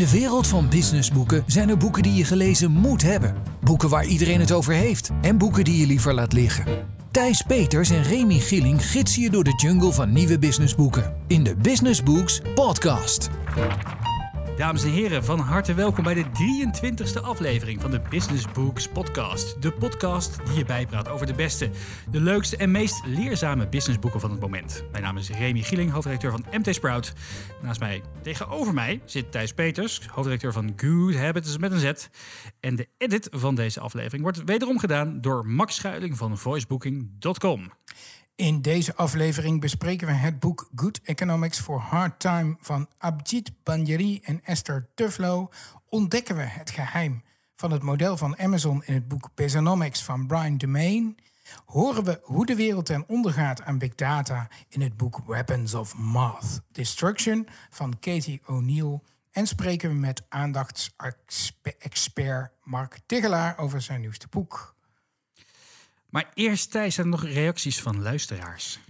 de 0.00 0.10
wereld 0.10 0.46
van 0.46 0.68
businessboeken 0.68 1.42
zijn 1.46 1.68
er 1.68 1.76
boeken 1.76 2.02
die 2.02 2.14
je 2.14 2.24
gelezen 2.24 2.70
moet 2.70 3.02
hebben. 3.02 3.34
Boeken 3.60 3.88
waar 3.88 4.04
iedereen 4.04 4.40
het 4.40 4.52
over 4.52 4.72
heeft. 4.72 5.10
En 5.20 5.38
boeken 5.38 5.64
die 5.64 5.80
je 5.80 5.86
liever 5.86 6.14
laat 6.14 6.32
liggen. 6.32 6.64
Thijs 7.10 7.42
Peters 7.42 7.90
en 7.90 8.02
Remy 8.02 8.38
Gilling 8.38 8.86
gidsen 8.86 9.22
je 9.22 9.30
door 9.30 9.44
de 9.44 9.54
jungle 9.56 9.92
van 9.92 10.12
nieuwe 10.12 10.38
businessboeken. 10.38 11.14
In 11.26 11.44
de 11.44 11.56
Business 11.56 12.02
Books 12.02 12.40
Podcast. 12.54 13.28
Dames 14.60 14.84
en 14.84 14.90
heren, 14.90 15.24
van 15.24 15.38
harte 15.38 15.74
welkom 15.74 16.04
bij 16.04 16.14
de 16.14 16.24
23e 16.24 17.22
aflevering 17.22 17.80
van 17.80 17.90
de 17.90 18.00
Business 18.10 18.44
Books 18.52 18.88
Podcast. 18.88 19.62
De 19.62 19.72
podcast 19.72 20.46
die 20.46 20.58
je 20.58 20.64
bijpraat 20.64 21.08
over 21.08 21.26
de 21.26 21.34
beste, 21.34 21.70
de 22.10 22.20
leukste 22.20 22.56
en 22.56 22.70
meest 22.70 23.06
leerzame 23.06 23.68
businessboeken 23.68 24.20
van 24.20 24.30
het 24.30 24.40
moment. 24.40 24.84
Mijn 24.90 25.02
naam 25.02 25.16
is 25.16 25.30
Remy 25.30 25.62
Gieling, 25.62 25.90
hoofdredacteur 25.90 26.30
van 26.30 26.44
MT 26.50 26.74
Sprout. 26.74 27.12
Naast 27.62 27.80
mij, 27.80 28.02
tegenover 28.22 28.74
mij, 28.74 29.00
zit 29.04 29.32
Thijs 29.32 29.52
Peters, 29.52 30.00
hoofdredacteur 30.06 30.52
van 30.52 30.72
Good 30.76 31.14
Habits 31.14 31.58
met 31.58 31.72
een 31.72 31.78
Z. 31.78 32.08
En 32.60 32.76
de 32.76 32.88
edit 32.98 33.28
van 33.30 33.54
deze 33.54 33.80
aflevering 33.80 34.22
wordt 34.22 34.44
wederom 34.44 34.78
gedaan 34.78 35.20
door 35.20 35.46
Max 35.46 35.74
Schuiling 35.74 36.16
van 36.16 36.38
voicebooking.com. 36.38 37.70
In 38.40 38.62
deze 38.62 38.94
aflevering 38.94 39.60
bespreken 39.60 40.06
we 40.06 40.12
het 40.12 40.38
boek 40.38 40.68
Good 40.74 41.00
Economics 41.02 41.60
for 41.60 41.80
Hard 41.80 42.20
Time 42.20 42.56
van 42.60 42.88
Abhijit 42.98 43.52
Banjari 43.62 44.20
en 44.22 44.44
Esther 44.44 44.88
Tuflo. 44.94 45.48
Ontdekken 45.88 46.36
we 46.36 46.42
het 46.42 46.70
geheim 46.70 47.22
van 47.56 47.70
het 47.70 47.82
model 47.82 48.16
van 48.16 48.38
Amazon 48.38 48.82
in 48.84 48.94
het 48.94 49.08
boek 49.08 49.30
Bezonomics 49.34 50.02
van 50.02 50.26
Brian 50.26 50.56
DeMain. 50.56 51.16
Horen 51.64 52.04
we 52.04 52.20
hoe 52.22 52.46
de 52.46 52.54
wereld 52.54 52.86
ten 52.86 53.04
onder 53.08 53.32
gaat 53.32 53.62
aan 53.62 53.78
big 53.78 53.94
data 53.94 54.48
in 54.68 54.80
het 54.80 54.96
boek 54.96 55.20
Weapons 55.26 55.74
of 55.74 55.96
Math 55.96 56.60
Destruction 56.72 57.48
van 57.70 57.98
Katie 57.98 58.42
O'Neill. 58.46 59.00
En 59.30 59.46
spreken 59.46 59.88
we 59.88 59.94
met 59.94 60.22
aandachtsexpert 60.28 62.50
Mark 62.62 63.00
Tigelaar 63.06 63.58
over 63.58 63.82
zijn 63.82 64.00
nieuwste 64.00 64.26
boek. 64.30 64.78
Maar 66.10 66.30
eerst, 66.34 66.70
Thijs, 66.70 66.94
zijn 66.94 67.06
er 67.06 67.12
nog 67.12 67.24
reacties 67.24 67.82
van 67.82 68.02
luisteraars. 68.02 68.80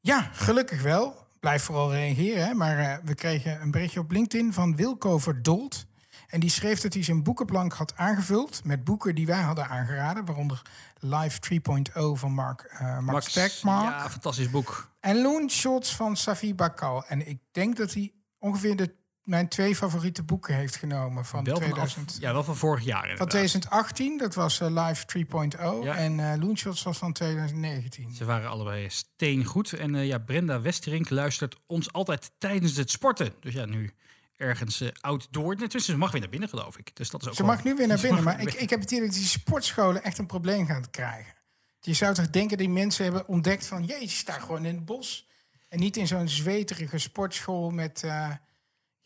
Ja, 0.00 0.30
gelukkig 0.32 0.82
wel. 0.82 1.26
Blijf 1.40 1.62
vooral 1.62 1.92
reageren. 1.92 2.46
Hè? 2.46 2.54
Maar 2.54 2.78
uh, 2.78 2.96
we 3.04 3.14
kregen 3.14 3.60
een 3.60 3.70
berichtje 3.70 4.00
op 4.00 4.10
LinkedIn 4.10 4.52
van 4.52 4.76
Wilco 4.76 5.18
Verdold. 5.18 5.86
En 6.26 6.40
die 6.40 6.50
schreef 6.50 6.80
dat 6.80 6.94
hij 6.94 7.02
zijn 7.02 7.22
boekenplank 7.22 7.72
had 7.72 7.96
aangevuld 7.96 8.64
met 8.64 8.84
boeken 8.84 9.14
die 9.14 9.26
wij 9.26 9.40
hadden 9.40 9.68
aangeraden. 9.68 10.24
Waaronder 10.24 10.62
Live 10.98 11.38
3.0 11.54 12.02
van 12.12 12.32
Mark, 12.32 12.70
uh, 12.72 12.80
Mark 12.80 13.02
Max, 13.02 13.30
Stegmark. 13.30 13.94
Ja, 13.94 14.10
fantastisch 14.10 14.50
boek. 14.50 14.90
En 15.00 15.22
Loon 15.22 15.50
Shots 15.50 15.96
van 15.96 16.16
Safi 16.16 16.54
Bakal. 16.54 17.04
En 17.06 17.28
ik 17.28 17.38
denk 17.52 17.76
dat 17.76 17.92
hij 17.92 18.12
ongeveer 18.38 18.76
de 18.76 18.94
mijn 19.26 19.48
twee 19.48 19.76
favoriete 19.76 20.22
boeken 20.22 20.54
heeft 20.54 20.76
genomen 20.76 21.24
van 21.24 21.44
wel 21.44 21.56
2000. 21.56 22.12
Van 22.12 22.20
ja, 22.20 22.32
wel 22.32 22.44
van 22.44 22.56
vorig 22.56 22.84
jaar. 22.84 23.02
Inderdaad. 23.02 23.18
Van 23.18 23.28
2018, 23.28 24.18
dat 24.18 24.34
was 24.34 24.60
uh, 24.60 24.86
Live 24.86 25.04
3.0. 25.18 25.84
Ja. 25.84 25.96
En 25.96 26.18
uh, 26.18 26.32
Loonshots 26.38 26.82
was 26.82 26.98
van 26.98 27.12
2019. 27.12 28.14
Ze 28.14 28.24
waren 28.24 28.50
allebei 28.50 28.90
steengoed. 28.90 29.72
En 29.72 29.94
uh, 29.94 30.06
ja, 30.06 30.18
Brenda 30.18 30.60
Westerink 30.60 31.10
luistert 31.10 31.56
ons 31.66 31.92
altijd 31.92 32.30
tijdens 32.38 32.76
het 32.76 32.90
sporten. 32.90 33.32
Dus 33.40 33.54
ja, 33.54 33.64
nu 33.64 33.92
ergens 34.36 34.82
uh, 34.82 34.88
outdoor. 35.00 35.56
Tussen 35.56 35.92
ze 35.92 35.96
mag 35.96 36.12
weer 36.12 36.20
naar 36.20 36.30
binnen, 36.30 36.48
geloof 36.48 36.78
ik. 36.78 36.96
Dus 36.96 37.10
dat 37.10 37.22
is 37.22 37.28
ook 37.28 37.34
ze 37.34 37.44
mag 37.44 37.64
nu 37.64 37.74
weer 37.74 37.86
naar 37.86 38.00
binnen. 38.06 38.22
Maar 38.22 38.40
ik, 38.40 38.54
ik 38.54 38.70
heb 38.70 38.80
het 38.80 38.90
idee 38.90 39.06
dat 39.06 39.14
die 39.14 39.24
sportscholen 39.24 40.02
echt 40.02 40.18
een 40.18 40.26
probleem 40.26 40.66
gaan 40.66 40.90
krijgen. 40.90 41.34
Je 41.80 41.94
zou 41.94 42.14
toch 42.14 42.30
denken, 42.30 42.58
die 42.58 42.68
mensen 42.68 43.04
hebben 43.04 43.28
ontdekt 43.28 43.66
van... 43.66 43.84
jeetje, 43.84 44.08
sta 44.08 44.38
gewoon 44.38 44.64
in 44.64 44.74
het 44.74 44.84
bos. 44.84 45.28
En 45.68 45.78
niet 45.78 45.96
in 45.96 46.06
zo'n 46.06 46.28
zweterige 46.28 46.98
sportschool 46.98 47.70
met... 47.70 48.02
Uh, 48.04 48.30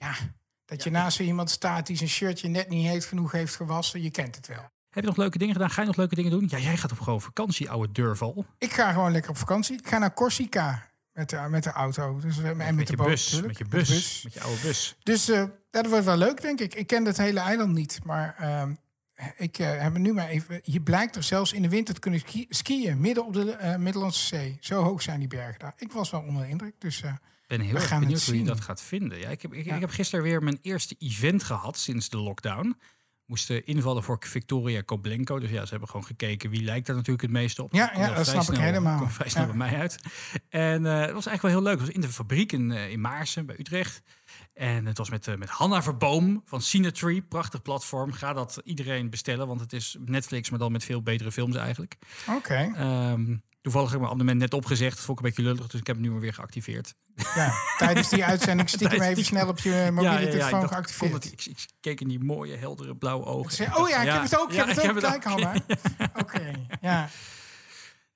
ja, 0.00 0.14
dat 0.64 0.82
je 0.82 0.90
naast 0.90 1.20
iemand 1.20 1.50
staat 1.50 1.86
die 1.86 1.96
zijn 1.96 2.08
shirtje 2.08 2.48
net 2.48 2.68
niet 2.68 2.86
heet 2.86 3.04
genoeg 3.04 3.32
heeft 3.32 3.56
gewassen. 3.56 4.02
Je 4.02 4.10
kent 4.10 4.36
het 4.36 4.46
wel. 4.46 4.70
Heb 4.90 5.02
je 5.02 5.08
nog 5.08 5.16
leuke 5.16 5.38
dingen 5.38 5.54
gedaan? 5.54 5.70
Ga 5.70 5.80
je 5.80 5.86
nog 5.86 5.96
leuke 5.96 6.14
dingen 6.14 6.30
doen? 6.30 6.46
Ja, 6.48 6.58
jij 6.58 6.76
gaat 6.76 6.92
op 6.92 7.00
gewoon 7.00 7.20
vakantie, 7.20 7.70
oude 7.70 7.92
durval. 7.92 8.46
Ik 8.58 8.72
ga 8.72 8.92
gewoon 8.92 9.12
lekker 9.12 9.30
op 9.30 9.36
vakantie. 9.36 9.78
Ik 9.78 9.88
ga 9.88 9.98
naar 9.98 10.14
Corsica 10.14 10.86
met 11.12 11.30
de, 11.30 11.46
met 11.48 11.62
de 11.62 11.70
auto. 11.70 12.18
Dus, 12.18 12.38
en 12.38 12.56
met, 12.56 12.74
met 12.74 12.86
de 12.86 12.92
je 12.92 12.96
boot, 12.96 13.06
bus, 13.06 13.24
natuurlijk. 13.32 13.58
met 13.58 13.58
je 13.58 13.76
bus, 13.76 13.88
met, 13.88 13.98
bus. 13.98 14.22
met 14.22 14.34
je 14.34 14.40
oude 14.40 14.60
bus. 14.60 14.96
Dus 15.02 15.28
uh, 15.28 15.44
dat 15.70 15.86
wordt 15.86 16.04
wel 16.04 16.16
leuk, 16.16 16.40
denk 16.40 16.60
ik. 16.60 16.74
Ik 16.74 16.86
ken 16.86 17.04
het 17.04 17.16
hele 17.16 17.40
eiland 17.40 17.72
niet, 17.72 18.00
maar 18.04 18.36
uh, 18.40 18.62
ik 19.36 19.58
uh, 19.58 19.80
heb 19.80 19.98
nu 19.98 20.12
maar 20.12 20.28
even. 20.28 20.60
Je 20.62 20.80
blijkt 20.80 21.16
er 21.16 21.22
zelfs 21.22 21.52
in 21.52 21.62
de 21.62 21.68
winter 21.68 21.94
te 21.94 22.00
kunnen 22.00 22.20
ski 22.20 22.46
skiën 22.48 23.00
midden 23.00 23.26
op 23.26 23.32
de 23.32 23.74
Middellandse 23.78 24.26
Zee. 24.26 24.58
Zo 24.60 24.82
hoog 24.82 25.02
zijn 25.02 25.18
die 25.18 25.28
bergen 25.28 25.58
daar. 25.58 25.72
Ik 25.76 25.92
was 25.92 26.10
wel 26.10 26.20
onder 26.20 26.42
de 26.42 26.48
indruk. 26.48 26.74
Dus 26.78 27.02
ben 27.50 27.60
heel 27.60 27.74
erg 27.74 27.98
benieuwd 27.98 28.24
hoe 28.24 28.38
je 28.38 28.44
dat 28.44 28.60
gaat 28.60 28.82
vinden. 28.82 29.18
Ja, 29.18 29.28
ik, 29.28 29.42
heb, 29.42 29.54
ik, 29.54 29.64
ja. 29.64 29.74
ik 29.74 29.80
heb 29.80 29.90
gisteren 29.90 30.24
weer 30.24 30.42
mijn 30.42 30.58
eerste 30.62 30.94
event 30.98 31.42
gehad 31.42 31.78
sinds 31.78 32.08
de 32.08 32.16
lockdown. 32.16 32.76
Moesten 33.26 33.66
invallen 33.66 34.02
voor 34.02 34.16
Victoria 34.20 34.80
Koblenko. 34.80 35.38
Dus 35.38 35.50
ja, 35.50 35.64
ze 35.64 35.70
hebben 35.70 35.88
gewoon 35.88 36.06
gekeken 36.06 36.50
wie 36.50 36.62
lijkt 36.62 36.86
daar 36.86 36.96
natuurlijk 36.96 37.22
het 37.22 37.30
meeste 37.30 37.62
op. 37.62 37.72
Ja, 37.72 37.92
ja 37.96 38.14
dat 38.14 38.26
snap 38.26 38.42
snel, 38.42 38.56
ik 38.56 38.62
helemaal. 38.62 39.08
Vrij 39.08 39.28
snel 39.28 39.42
ja. 39.42 39.48
bij 39.48 39.56
mij 39.56 39.78
uit. 39.78 39.98
En 40.48 40.84
uh, 40.84 41.00
het 41.00 41.12
was 41.12 41.26
eigenlijk 41.26 41.42
wel 41.42 41.50
heel 41.50 41.62
leuk. 41.62 41.72
Het 41.72 41.80
was 41.80 41.94
in 41.94 42.00
de 42.00 42.08
fabriek 42.08 42.52
in, 42.52 42.70
uh, 42.70 42.90
in 42.90 43.00
Maarsen 43.00 43.46
bij 43.46 43.58
Utrecht. 43.58 44.02
En 44.54 44.86
het 44.86 44.98
was 44.98 45.10
met, 45.10 45.26
uh, 45.26 45.34
met 45.34 45.48
Hanna 45.48 45.82
Verboom 45.82 46.42
van 46.44 46.62
Cinetree. 46.62 47.22
Prachtig 47.22 47.62
platform. 47.62 48.12
Ga 48.12 48.32
dat 48.32 48.60
iedereen 48.64 49.10
bestellen, 49.10 49.46
want 49.46 49.60
het 49.60 49.72
is 49.72 49.96
Netflix, 50.04 50.50
maar 50.50 50.58
dan 50.58 50.72
met 50.72 50.84
veel 50.84 51.02
betere 51.02 51.32
films 51.32 51.56
eigenlijk. 51.56 51.96
Oké. 52.28 52.36
Okay. 52.36 53.10
Um, 53.12 53.42
Toevallig 53.62 53.90
heb 53.90 54.00
ik 54.00 54.00
mijn 54.00 54.12
abonnement 54.12 54.40
net 54.40 54.54
opgezegd. 54.54 54.96
Dat 54.96 55.04
vond 55.04 55.18
ik 55.18 55.24
een 55.24 55.30
beetje 55.30 55.50
lullig, 55.50 55.66
dus 55.66 55.80
ik 55.80 55.86
heb 55.86 55.96
het 55.96 56.04
nu 56.04 56.10
maar 56.10 56.20
weer 56.20 56.34
geactiveerd. 56.34 56.94
Ja, 57.34 57.52
tijdens 57.78 58.08
die 58.08 58.24
uitzending 58.24 58.68
stiekem 58.78 59.00
even 59.00 59.24
snel 59.24 59.48
op 59.48 59.58
je 59.58 59.88
mobiele 59.92 60.28
telefoon 60.28 60.68
geactiveerd. 60.68 61.12
Het, 61.12 61.24
ik, 61.32 61.44
ik, 61.46 61.66
keek 61.80 62.00
in 62.00 62.08
die 62.08 62.24
mooie, 62.24 62.56
heldere 62.56 62.96
blauwe 62.96 63.24
ogen. 63.24 63.76
Oh 63.76 63.88
ja, 63.88 64.02
ik 64.02 64.12
heb 64.12 64.22
het 64.22 64.38
ook. 64.38 64.50
Ik 64.50 64.56
heb 64.56 64.94
het 64.94 65.04
ook. 65.04 65.20
Kijk 65.20 65.40
maar. 65.40 65.60
Oké, 66.22 66.66
ja. 66.80 67.08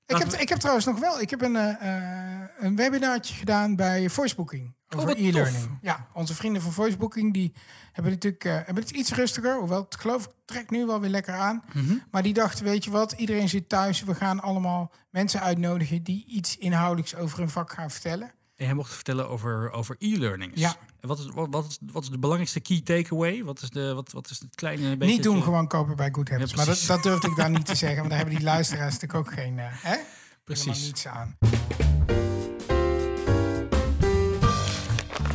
Ik 0.07 0.17
heb, 0.17 0.33
ik 0.33 0.49
heb 0.49 0.59
trouwens 0.59 0.87
nog 0.87 0.99
wel, 0.99 1.21
ik 1.21 1.31
heb 1.31 1.43
een, 1.43 1.55
uh, 1.55 2.41
een 2.59 2.77
webinartje 2.77 3.35
gedaan 3.35 3.77
bij 3.77 4.11
Voicebooking 4.11 4.75
over 4.95 5.11
oh, 5.11 5.19
e-learning. 5.19 5.79
Ja, 5.81 6.09
onze 6.13 6.35
vrienden 6.35 6.63
van 6.63 6.73
Voicebooking 6.73 7.33
die 7.33 7.53
hebben 7.93 8.13
natuurlijk 8.13 8.45
uh, 8.45 8.53
hebben 8.55 8.83
het 8.83 8.91
iets 8.91 9.13
rustiger, 9.13 9.59
hoewel 9.59 9.83
het 9.83 9.97
geloof 9.97 10.25
ik 10.25 10.31
trekt 10.45 10.71
nu 10.71 10.87
wel 10.87 11.01
weer 11.01 11.11
lekker 11.11 11.35
aan. 11.35 11.63
Mm 11.73 11.87
-hmm. 11.87 12.03
Maar 12.11 12.23
die 12.23 12.33
dachten, 12.33 12.65
weet 12.65 12.85
je 12.85 12.91
wat, 12.91 13.13
iedereen 13.13 13.49
zit 13.49 13.69
thuis, 13.69 14.03
we 14.03 14.15
gaan 14.15 14.41
allemaal 14.41 14.93
mensen 15.11 15.41
uitnodigen 15.41 16.03
die 16.03 16.25
iets 16.27 16.57
inhoudelijks 16.57 17.15
over 17.15 17.39
hun 17.39 17.51
vak 17.51 17.73
gaan 17.73 17.91
vertellen. 17.91 18.33
En 18.57 18.65
hij 18.67 18.75
mocht 18.75 18.95
vertellen 18.95 19.29
over, 19.29 19.71
over 19.71 19.97
e-learnings. 19.99 20.61
Ja. 20.61 20.77
En 21.01 21.09
wat 21.09 21.19
is, 21.19 21.31
wat, 21.35 21.47
wat, 21.51 21.67
is, 21.67 21.79
wat 21.93 22.03
is 22.03 22.09
de 22.09 22.19
belangrijkste 22.19 22.61
key 22.61 22.81
takeaway? 22.81 23.45
Wat 23.45 23.63
is, 23.63 23.71
de, 23.71 23.95
wat, 23.95 24.13
wat 24.13 24.31
is 24.31 24.39
het 24.39 24.55
kleine 24.55 24.97
beetje... 24.97 25.15
Niet 25.15 25.23
doen, 25.23 25.43
gewoon 25.43 25.67
kopen 25.67 25.97
bij 25.97 26.09
Good 26.13 26.29
Habits. 26.29 26.51
Ja, 26.51 26.57
maar 26.57 26.67
dat, 26.67 26.85
dat 26.87 27.03
durfde 27.03 27.29
ik 27.29 27.37
dan 27.37 27.53
niet 27.53 27.67
te 27.67 27.75
zeggen, 27.85 27.99
want 27.99 28.09
daar 28.09 28.19
hebben 28.19 28.37
die 28.37 28.45
luisteraars 28.45 28.93
natuurlijk 28.93 29.27
ook 29.27 29.33
geen... 29.33 29.57
Uh, 29.57 29.65
hè? 29.69 29.97
Precies. 30.45 30.85
niets 30.85 31.07
aan. 31.07 31.37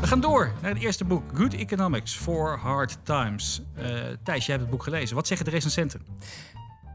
Gaan 0.09 0.21
door 0.21 0.51
naar 0.61 0.71
het 0.71 0.81
eerste 0.81 1.05
boek. 1.05 1.23
Good 1.33 1.53
Economics 1.53 2.15
for 2.15 2.57
Hard 2.57 2.97
Times. 3.03 3.61
Uh, 3.77 3.85
Thijs, 4.23 4.45
jij 4.45 4.55
hebt 4.55 4.59
het 4.59 4.69
boek 4.69 4.83
gelezen. 4.83 5.15
Wat 5.15 5.27
zeggen 5.27 5.45
de 5.45 5.51
recensenten? 5.51 6.05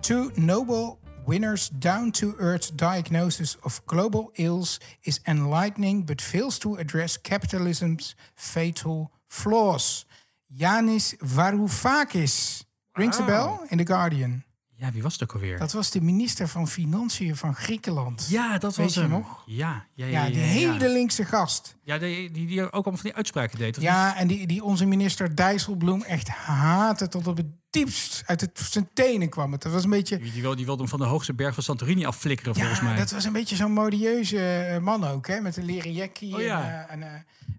Two 0.01 0.31
Nobel 0.35 0.99
winners 1.27 1.69
down-to-earth 1.73 2.79
diagnosis 2.79 3.59
of 3.61 3.83
global 3.87 4.31
ills 4.33 4.81
is 5.01 5.21
enlightening 5.23 6.07
but 6.07 6.23
fails 6.23 6.59
to 6.59 6.77
address 6.77 7.21
capitalism's 7.21 8.17
fatal 8.35 9.11
flaws. 9.27 10.07
Yanis 10.47 11.15
Varoufakis. 11.19 12.65
Rings 12.93 13.19
a 13.19 13.25
bell 13.25 13.61
in 13.69 13.77
The 13.77 13.87
Guardian. 13.87 14.45
Ja, 14.85 14.93
wie 14.93 15.03
was 15.03 15.13
het 15.13 15.23
ook 15.23 15.33
alweer? 15.33 15.59
Dat 15.59 15.73
was 15.73 15.91
de 15.91 16.01
minister 16.01 16.49
van 16.49 16.69
Financiën 16.69 17.37
van 17.37 17.55
Griekenland. 17.55 18.27
Ja, 18.31 18.59
dat 18.59 18.77
Weet 18.77 18.87
was 18.87 18.95
hem. 18.95 19.11
nog? 19.11 19.43
Ja, 19.47 19.87
ja, 19.93 20.07
ja. 20.07 20.25
Ja, 20.25 20.31
die 20.31 20.39
ja, 20.39 20.45
hele 20.45 20.89
linkse 20.89 21.25
gast. 21.25 21.77
Ja, 21.83 21.99
die, 21.99 22.31
die, 22.31 22.47
die 22.47 22.63
ook 22.63 22.73
allemaal 22.73 22.93
van 22.93 23.03
die 23.03 23.15
uitspraken 23.15 23.59
deed. 23.59 23.77
niet? 23.77 23.85
Ja, 23.85 24.17
en 24.17 24.27
die, 24.27 24.47
die 24.47 24.65
onze 24.65 24.87
minister 24.87 25.37
Dijsselbloem 25.37 26.03
echt 26.03 26.29
haatte 26.29 27.09
tot 27.09 27.27
op 27.27 27.37
het 27.37 27.47
diepst 27.71 28.23
uit 28.27 28.41
het, 28.41 28.61
zijn 28.71 28.89
tenen 28.95 29.29
kwam. 29.29 29.53
Het. 29.53 29.63
Dat 29.63 29.73
was 29.73 29.85
een 29.85 29.91
beetje... 29.91 30.19
Die, 30.19 30.33
die, 30.33 30.41
wilde, 30.41 30.57
die 30.57 30.65
wilde 30.65 30.81
hem 30.81 30.91
van 30.91 30.99
de 30.99 31.05
hoogste 31.05 31.35
berg 31.35 31.55
van 31.55 31.63
Santorini 31.63 32.05
afflikkeren, 32.05 32.55
volgens 32.55 32.81
mij. 32.81 32.97
dat 32.97 33.11
was 33.11 33.25
een 33.25 33.33
beetje 33.33 33.57
zo'n 33.57 33.73
modieuze 33.73 34.71
uh, 34.71 34.79
man 34.79 35.05
ook, 35.05 35.27
hè? 35.27 35.41
Met 35.41 35.57
een 35.57 35.65
leren 35.65 35.93
jackie. 35.93 36.35
Oh, 36.35 36.41
ja. 36.41 36.87
En, 36.89 37.01
uh, 37.01 37.07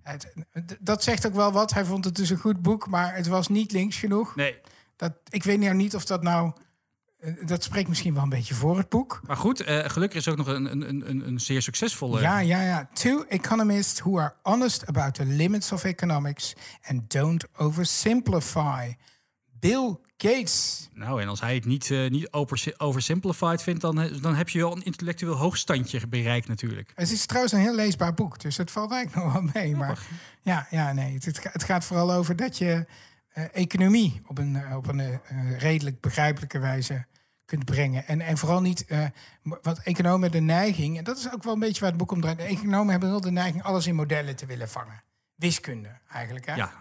en, 0.04 0.20
uh, 0.36 0.44
het, 0.52 0.78
dat 0.80 1.04
zegt 1.04 1.28
ook 1.28 1.36
wel 1.36 1.52
wat. 1.52 1.74
Hij 1.74 1.86
vond 1.86 2.06
het 2.06 2.16
dus 2.16 2.30
een 2.30 2.38
goed 2.38 2.62
boek, 2.62 2.88
maar 2.88 3.16
het 3.16 3.28
was 3.28 3.48
niet 3.48 3.72
links 3.72 3.98
genoeg. 3.98 4.36
Nee. 4.36 4.58
Dat, 4.96 5.14
ik 5.30 5.44
weet 5.44 5.60
nou 5.60 5.76
niet 5.76 5.96
of 5.96 6.06
dat 6.06 6.24
nou... 6.24 6.52
Dat 7.46 7.64
spreekt 7.64 7.88
misschien 7.88 8.14
wel 8.14 8.24
een 8.24 8.30
beetje 8.30 8.54
voor 8.54 8.78
het 8.78 8.90
boek. 8.90 9.22
Maar 9.28 9.38
goed, 9.38 9.68
uh, 9.68 9.80
gelukkig 9.86 10.20
is 10.20 10.28
ook 10.28 10.38
nog 10.38 10.48
een, 10.48 10.72
een, 10.72 11.10
een, 11.10 11.28
een 11.28 11.40
zeer 11.40 11.62
succesvolle... 11.62 12.22
Ja, 12.22 12.40
ja, 12.40 12.62
ja. 12.62 12.90
Two 12.94 13.26
economists 13.28 14.00
who 14.00 14.20
are 14.20 14.34
honest 14.44 14.86
about 14.86 15.14
the 15.14 15.26
limits 15.26 15.72
of 15.72 15.84
economics 15.84 16.54
and 16.84 17.12
don't 17.12 17.46
oversimplify. 17.58 18.94
Bill 19.60 19.98
Gates. 20.18 20.90
Nou, 20.94 21.22
en 21.22 21.28
als 21.28 21.42
hij 21.42 21.56
het 21.56 21.66
niet, 21.66 21.90
uh, 21.90 22.10
niet 22.10 22.32
over, 22.32 22.74
oversimplified 22.78 23.62
vindt, 23.62 23.82
dan, 23.82 24.10
dan 24.22 24.36
heb 24.36 24.50
je 24.50 24.60
wel 24.60 24.76
een 24.76 24.84
intellectueel 24.84 25.36
hoogstandje 25.36 26.08
bereikt 26.08 26.48
natuurlijk. 26.48 26.92
Het 26.96 27.12
is 27.12 27.26
trouwens 27.26 27.54
een 27.54 27.60
heel 27.60 27.76
leesbaar 27.76 28.14
boek, 28.14 28.40
dus 28.40 28.58
het 28.58 28.72
valt 28.72 28.92
eigenlijk 28.92 29.26
nog 29.26 29.34
wel 29.34 29.50
mee. 29.54 29.76
Maar 29.76 30.00
ja, 30.42 30.68
ja 30.70 30.94
nee, 30.94 31.14
het, 31.14 31.40
het 31.52 31.64
gaat 31.64 31.86
vooral 31.86 32.14
over 32.14 32.36
dat 32.36 32.58
je 32.58 32.86
eh, 33.36 33.44
economie 33.52 34.22
op 34.28 34.38
een, 34.38 34.56
eh, 34.56 34.76
op 34.76 34.88
een 34.88 35.00
eh, 35.00 35.20
redelijk 35.58 36.02
begrijpelijke 36.02 36.60
wijze 36.60 37.06
kunt 37.46 37.66
brengen. 37.66 38.08
En, 38.08 38.22
en 38.22 38.38
vooral 38.38 38.62
niet, 38.62 38.86
eh, 38.86 39.06
wat 39.62 39.80
economen 39.80 40.32
de 40.32 40.40
neiging, 40.40 40.98
en 40.98 41.04
dat 41.04 41.18
is 41.18 41.32
ook 41.34 41.44
wel 41.44 41.54
een 41.54 41.60
beetje 41.60 41.80
waar 41.82 41.90
het 41.90 42.00
boek 42.00 42.12
om 42.12 42.22
draait. 42.22 42.40
Economen 42.40 42.92
hebben 42.92 43.10
wel 43.10 43.22
de 43.22 43.32
neiging 43.32 43.64
alles 43.64 43.88
in 43.88 43.96
modellen 43.96 44.36
te 44.36 44.46
willen 44.46 44.70
vangen. 44.70 45.04
Wiskunde 45.36 46.00
eigenlijk. 46.12 46.46
Hè? 46.46 46.56
Ja, 46.56 46.72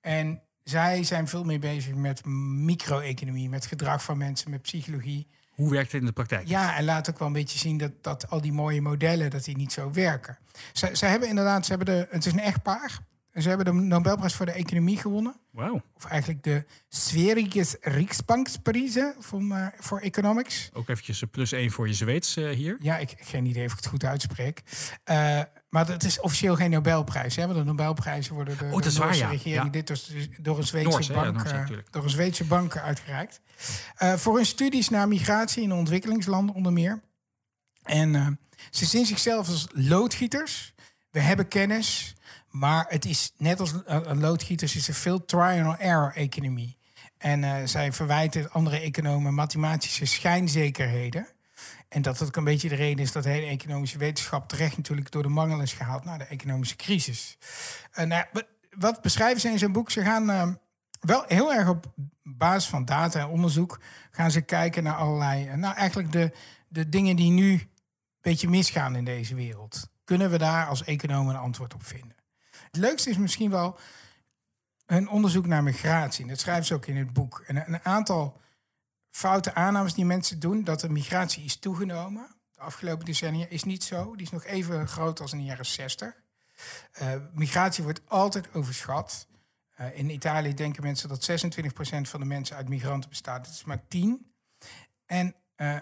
En 0.00 0.42
zij 0.64 1.04
zijn 1.04 1.28
veel 1.28 1.44
meer 1.44 1.60
bezig 1.60 1.94
met 1.94 2.24
micro-economie, 2.64 3.48
met 3.48 3.66
gedrag 3.66 4.02
van 4.02 4.18
mensen, 4.18 4.50
met 4.50 4.62
psychologie. 4.62 5.28
hoe 5.50 5.70
werkt 5.70 5.92
het 5.92 6.00
in 6.00 6.06
de 6.06 6.12
praktijk? 6.12 6.48
Ja, 6.48 6.76
en 6.76 6.84
laat 6.84 7.10
ook 7.10 7.18
wel 7.18 7.26
een 7.26 7.32
beetje 7.34 7.58
zien 7.58 7.78
dat, 7.78 7.92
dat 8.02 8.30
al 8.30 8.40
die 8.40 8.52
mooie 8.52 8.80
modellen, 8.80 9.30
dat 9.30 9.44
die 9.44 9.56
niet 9.56 9.72
zo 9.72 9.90
werken. 9.90 10.38
Ze, 10.72 10.90
ze 10.92 11.06
hebben 11.06 11.28
inderdaad, 11.28 11.66
ze 11.66 11.74
hebben 11.74 11.94
de, 11.94 12.06
het 12.10 12.26
is 12.26 12.32
een 12.32 12.40
echtpaar. 12.40 12.98
En 13.38 13.44
ze 13.44 13.48
hebben 13.50 13.66
de 13.66 13.72
Nobelprijs 13.72 14.34
voor 14.34 14.46
de 14.46 14.52
economie 14.52 14.96
gewonnen. 14.96 15.36
Of 15.94 16.04
eigenlijk 16.04 16.42
de 16.42 16.64
Sveriges 16.88 17.76
Riksbanksprijzen 17.80 19.14
voor, 19.18 19.40
eh, 19.50 19.66
voor 19.78 20.00
economics. 20.00 20.70
Ook 20.72 20.88
eventjes 20.88 21.20
een 21.20 21.30
plus 21.30 21.52
één 21.52 21.70
voor 21.70 21.88
je 21.88 21.94
Zweeds 21.94 22.36
eh, 22.36 22.48
hier. 22.50 22.76
Ja, 22.80 22.98
ik 22.98 23.10
heb 23.10 23.18
geen 23.22 23.46
idee 23.46 23.64
of 23.64 23.70
ik 23.70 23.76
het 23.76 23.86
goed 23.86 24.04
uitspreek. 24.04 24.62
Eh, 25.04 25.40
maar 25.68 25.88
het 25.88 26.04
is 26.04 26.20
officieel 26.20 26.56
geen 26.56 26.70
Nobelprijs. 26.70 27.36
Hè? 27.36 27.46
Want 27.46 27.58
de 27.58 27.64
Nobelprijzen 27.64 28.34
worden 28.34 28.58
door 28.58 28.72
Oh, 28.72 28.82
de 28.82 28.92
waar, 28.92 29.16
ja. 29.16 29.28
regering 29.28 29.64
Ja. 29.64 29.70
dit 29.70 29.86
dus 29.86 30.12
door 30.40 30.58
een 30.58 30.66
Zweedse 30.66 30.90
Noors, 30.90 31.08
hè? 31.08 31.14
Ja, 31.14 31.32
bank, 31.32 31.44
Noors, 31.44 31.82
door 31.90 32.02
een 32.04 32.10
Zweedse 32.10 32.44
bank 32.44 32.76
uitgereikt. 32.76 33.40
Voor 33.96 34.36
hun 34.36 34.46
studies 34.46 34.88
naar 34.88 35.08
migratie 35.08 35.62
in 35.62 35.72
ontwikkelingslanden 35.72 36.54
onder 36.54 36.72
meer. 36.72 37.02
En 37.82 38.38
ze 38.70 38.84
zien 38.84 39.06
zichzelf 39.06 39.48
als 39.48 39.66
loodgieters. 39.72 40.74
We 41.10 41.20
hebben 41.20 41.48
kennis, 41.48 42.14
maar 42.58 42.86
het 42.88 43.04
is 43.04 43.32
net 43.36 43.60
als 43.60 43.84
eh, 43.84 44.00
loodgieters 44.14 44.76
is 44.76 44.88
er 44.88 44.94
veel 44.94 45.24
trial-and-error 45.24 46.12
economie. 46.14 46.76
En 47.18 47.44
eh, 47.44 47.56
zij 47.64 47.92
verwijten 47.92 48.50
andere 48.50 48.80
economen 48.80 49.34
mathematische 49.34 50.04
schijnzekerheden. 50.04 51.26
En 51.88 52.02
dat 52.02 52.18
dat 52.18 52.28
ook 52.28 52.36
een 52.36 52.44
beetje 52.44 52.68
de 52.68 52.74
reden 52.74 53.04
is 53.04 53.12
dat 53.12 53.22
de 53.22 53.28
hele 53.28 53.46
economische 53.46 53.98
wetenschap 53.98 54.48
terecht 54.48 54.76
natuurlijk 54.76 55.10
door 55.10 55.22
de 55.22 55.28
mangel 55.28 55.60
is 55.60 55.72
gehaald 55.72 56.04
naar 56.04 56.18
de 56.18 56.24
economische 56.24 56.76
crisis. 56.76 57.38
En 57.92 58.08
nou, 58.08 58.24
wat- 58.70 59.02
beschrijven 59.02 59.40
ze 59.40 59.48
in 59.48 59.58
zijn 59.58 59.72
boek? 59.72 59.90
Ze 59.90 60.02
gaan 60.02 60.30
eh, 60.30 60.48
wel 61.00 61.24
heel 61.26 61.54
erg 61.54 61.68
op 61.68 61.92
basis 62.22 62.68
van 62.68 62.84
data 62.84 63.20
en 63.20 63.26
onderzoek 63.26 63.80
gaan 64.10 64.30
ze 64.30 64.40
kijken 64.40 64.82
naar 64.82 64.94
allerlei, 64.96 65.48
eh, 65.48 65.54
nou 65.54 65.74
eigenlijk 65.74 66.12
de, 66.12 66.32
de 66.68 66.88
dingen 66.88 67.16
die 67.16 67.30
nu 67.30 67.52
een 67.52 67.68
beetje 68.20 68.48
misgaan 68.48 68.96
in 68.96 69.04
deze 69.04 69.34
wereld. 69.34 69.88
Kunnen 70.04 70.30
we 70.30 70.38
daar 70.38 70.66
als 70.66 70.84
economen 70.84 71.34
een 71.34 71.40
antwoord 71.40 71.74
op 71.74 71.84
vinden? 71.84 72.16
Het 72.70 72.76
leukste 72.76 73.10
is 73.10 73.18
misschien 73.18 73.50
wel 73.50 73.78
hun 74.86 75.08
onderzoek 75.08 75.46
naar 75.46 75.62
migratie. 75.62 76.26
Dat 76.26 76.40
schrijven 76.40 76.64
ze 76.64 76.74
ook 76.74 76.86
in 76.86 76.96
het 76.96 77.12
boek. 77.12 77.42
En 77.46 77.56
een 77.56 77.84
aantal 77.84 78.40
foute 79.10 79.54
aannames 79.54 79.94
die 79.94 80.04
mensen 80.04 80.40
doen, 80.40 80.64
dat 80.64 80.80
de 80.80 80.88
migratie 80.88 81.44
is 81.44 81.56
toegenomen 81.56 82.36
de 82.58 82.64
afgelopen 82.64 83.04
decennia, 83.04 83.46
is 83.48 83.64
niet 83.64 83.84
zo. 83.84 84.16
Die 84.16 84.26
is 84.26 84.32
nog 84.32 84.44
even 84.44 84.88
groot 84.88 85.20
als 85.20 85.32
in 85.32 85.38
de 85.38 85.44
jaren 85.44 85.66
60. 85.66 86.14
Eh, 86.92 87.12
migratie 87.32 87.84
wordt 87.84 88.00
altijd 88.04 88.54
overschat. 88.54 89.26
Eh, 89.74 89.98
in 89.98 90.10
Italië 90.10 90.54
denken 90.54 90.82
mensen 90.82 91.08
dat 91.08 91.24
26% 91.24 92.08
van 92.08 92.20
de 92.20 92.26
mensen 92.26 92.56
uit 92.56 92.68
migranten 92.68 93.10
bestaat. 93.10 93.44
Dat 93.44 93.54
is 93.54 93.64
maar 93.64 93.88
10. 93.88 94.32
En 95.06 95.34
eh, 95.54 95.78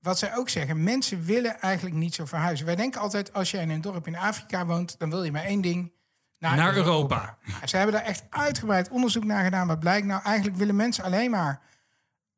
wat 0.00 0.18
zij 0.18 0.36
ook 0.36 0.48
zeggen, 0.48 0.82
mensen 0.82 1.24
willen 1.24 1.60
eigenlijk 1.60 1.96
niet 1.96 2.14
zo 2.14 2.24
verhuizen. 2.24 2.66
Wij 2.66 2.76
denken 2.76 3.00
altijd, 3.00 3.32
als 3.32 3.50
jij 3.50 3.62
in 3.62 3.70
een 3.70 3.80
dorp 3.80 4.06
in 4.06 4.16
Afrika 4.16 4.66
woont, 4.66 4.98
dan 4.98 5.10
wil 5.10 5.24
je 5.24 5.32
maar 5.32 5.44
één 5.44 5.60
ding. 5.60 5.92
Naar 6.38 6.56
Europa. 6.76 7.38
Ze 7.64 7.76
hebben 7.76 7.94
daar 7.94 8.04
echt 8.04 8.22
uitgebreid 8.30 8.88
onderzoek 8.88 9.24
naar 9.24 9.44
gedaan. 9.44 9.66
Wat 9.66 9.78
blijkt 9.80 10.06
nou? 10.06 10.22
Eigenlijk 10.24 10.56
willen 10.56 10.76
mensen 10.76 11.04
alleen 11.04 11.30
maar 11.30 11.60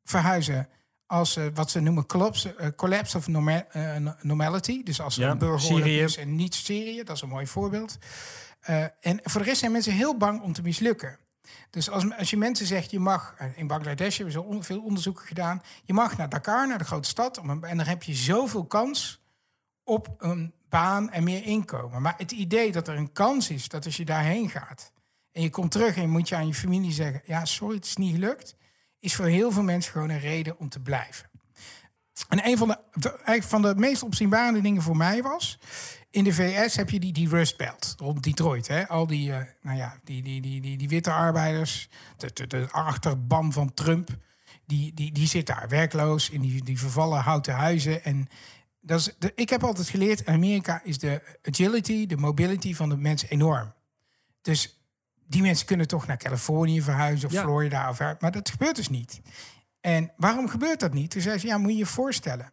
verhuizen 0.03 0.69
als 1.05 1.35
eh, 1.37 1.45
wat 1.53 1.71
ze 1.71 1.79
noemen 1.79 2.05
collapse, 2.05 2.55
eh, 2.55 2.67
collapse 2.75 3.17
of 3.17 3.27
norma- 3.27 3.65
eh, 3.67 3.95
no- 3.95 4.15
normality. 4.21 4.83
Dus 4.83 5.01
als 5.01 5.17
er 5.17 5.23
Ja, 5.23 5.31
een 5.31 5.37
burgeroorlog 5.37 5.87
is 5.87 6.17
en 6.17 6.35
niet 6.35 6.55
Syrië, 6.55 7.03
dat 7.03 7.15
is 7.15 7.21
een 7.21 7.29
mooi 7.29 7.47
voorbeeld. 7.47 7.97
En 8.99 9.19
voor 9.23 9.41
de 9.41 9.47
rest 9.47 9.59
zijn 9.59 9.71
mensen 9.71 9.93
heel 9.93 10.17
bang 10.17 10.41
om 10.41 10.53
te 10.53 10.61
mislukken. 10.61 11.17
Dus 11.69 11.89
als, 11.89 12.05
als 12.17 12.29
je 12.29 12.37
mensen 12.37 12.65
zegt, 12.65 12.91
je 12.91 12.99
mag, 12.99 13.33
eh, 13.37 13.47
in 13.57 13.67
Bangladesh 13.67 14.15
hebben 14.15 14.33
ze 14.33 14.41
on- 14.41 14.63
veel 14.63 14.81
onderzoeken 14.81 15.25
gedaan, 15.25 15.61
je 15.83 15.93
mag 15.93 16.17
naar 16.17 16.29
Dakar, 16.29 16.67
naar 16.67 16.77
de 16.77 16.83
grote 16.83 17.09
stad, 17.09 17.37
om 17.37 17.63
en 17.63 17.77
dan 17.77 17.85
heb 17.87 18.03
je 18.03 18.13
zoveel 18.13 18.65
kans 18.65 19.21
op 19.83 20.15
een 20.17 20.53
baan 20.69 21.09
en 21.11 21.23
meer 21.23 21.43
inkomen. 21.45 22.01
Maar 22.01 22.13
het 22.17 22.31
idee 22.31 22.71
dat 22.71 22.87
er 22.87 22.95
een 22.97 23.11
kans 23.11 23.49
is 23.49 23.67
dat 23.67 23.85
als 23.85 23.97
je 23.97 24.05
daarheen 24.05 24.49
gaat 24.49 24.91
en 25.31 25.41
je 25.41 25.49
komt 25.49 25.71
terug 25.71 25.95
en 25.97 26.09
moet 26.09 26.29
je 26.29 26.35
aan 26.35 26.47
je 26.47 26.53
familie 26.53 26.91
zeggen, 26.91 27.21
ja, 27.25 27.45
sorry, 27.45 27.75
het 27.75 27.85
is 27.85 27.95
niet 27.95 28.13
gelukt, 28.13 28.55
is 28.99 29.15
voor 29.15 29.25
heel 29.25 29.51
veel 29.51 29.63
mensen 29.63 29.91
gewoon 29.91 30.09
een 30.09 30.19
reden 30.19 30.59
om 30.59 30.69
te 30.69 30.79
blijven. 30.79 31.29
En 32.29 32.45
een 32.47 32.57
van 32.57 32.67
de, 32.67 32.77
de- 32.93 33.41
van 33.43 33.61
de 33.61 33.75
meest 33.75 34.03
opzienbarende 34.03 34.61
dingen 34.61 34.81
voor 34.81 34.97
mij 34.97 35.21
was... 35.21 35.59
in 36.11 36.23
de 36.23 36.33
VS 36.33 36.75
heb 36.75 36.89
je 36.89 36.99
die, 36.99 37.13
die 37.13 37.29
Rust 37.29 37.57
Belt 37.57 37.95
rond 37.97 38.23
Detroit. 38.23 38.67
Hè? 38.67 38.87
Al 38.87 39.07
die, 39.07 39.33
eh, 39.33 39.41
nou 39.61 39.77
ja, 39.77 39.99
die, 40.03 40.21
die, 40.21 40.41
die, 40.41 40.61
die, 40.61 40.77
die 40.77 40.89
witte 40.89 41.11
arbeiders, 41.11 41.89
de, 42.17 42.31
de, 42.33 42.47
de 42.47 42.67
achterban 42.71 43.53
van 43.53 43.73
Trump... 43.73 44.09
die, 44.65 44.93
die, 44.93 45.11
die 45.11 45.27
zit 45.27 45.47
daar 45.47 45.65
werkloos 45.69 46.29
in 46.29 46.41
die, 46.41 46.63
die 46.63 46.79
vervallen 46.79 47.21
houten 47.21 47.53
huizen. 47.53 48.03
En 48.03 48.27
dat 48.81 48.99
is 48.99 49.15
de, 49.19 49.31
ik 49.35 49.49
heb 49.49 49.63
altijd 49.63 49.89
geleerd, 49.89 50.21
in 50.21 50.33
Amerika 50.33 50.81
is 50.83 50.97
de 50.97 51.37
agility, 51.43 52.05
de 52.05 52.17
mobility 52.17 52.75
van 52.75 52.89
de 52.89 52.97
mensen 52.97 53.29
enorm. 53.29 53.73
Dus 54.41 54.81
die 55.27 55.41
mensen 55.41 55.65
kunnen 55.65 55.87
toch 55.87 56.07
naar 56.07 56.17
Californië 56.17 56.81
verhuizen 56.81 57.27
of 57.27 57.33
Ja. 57.33 57.41
Florida. 57.41 57.89
Of, 57.89 57.99
maar 57.99 58.31
dat 58.31 58.49
gebeurt 58.49 58.75
dus 58.75 58.89
niet. 58.89 59.21
En 59.81 60.11
waarom 60.17 60.49
gebeurt 60.49 60.79
dat 60.79 60.93
niet? 60.93 61.11
Toen 61.11 61.21
zei 61.21 61.37
ze, 61.37 61.47
ja, 61.47 61.57
moet 61.57 61.71
je 61.71 61.77
je 61.77 61.85
voorstellen. 61.85 62.51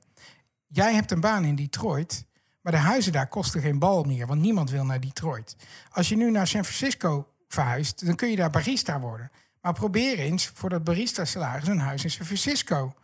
Jij 0.67 0.95
hebt 0.95 1.11
een 1.11 1.21
baan 1.21 1.45
in 1.45 1.55
Detroit, 1.55 2.25
maar 2.69 2.81
de 2.81 2.87
huizen 2.87 3.13
daar 3.13 3.29
kosten 3.29 3.61
geen 3.61 3.79
bal 3.79 4.03
meer, 4.03 4.27
want 4.27 4.41
niemand 4.41 4.71
wil 4.71 4.85
naar 4.85 5.01
Detroit. 5.01 5.57
Als 5.91 6.09
je 6.09 6.17
nu 6.17 6.31
naar 6.31 6.47
San 6.47 6.65
Francisco 6.65 7.29
verhuist, 7.49 8.07
dan 8.07 8.15
kun 8.17 8.31
je 8.31 8.37
daar 8.37 8.51
barista 8.51 9.01
worden. 9.01 9.31
Maar 9.61 9.73
probeer 9.73 10.19
eens 10.19 10.51
voor 10.55 10.69
dat 10.69 10.85
barista-salaris 10.85 11.69
een 11.69 11.79
huis 11.79 12.05
in 12.05 12.11
San 12.11 12.27
Francisco 12.27 12.95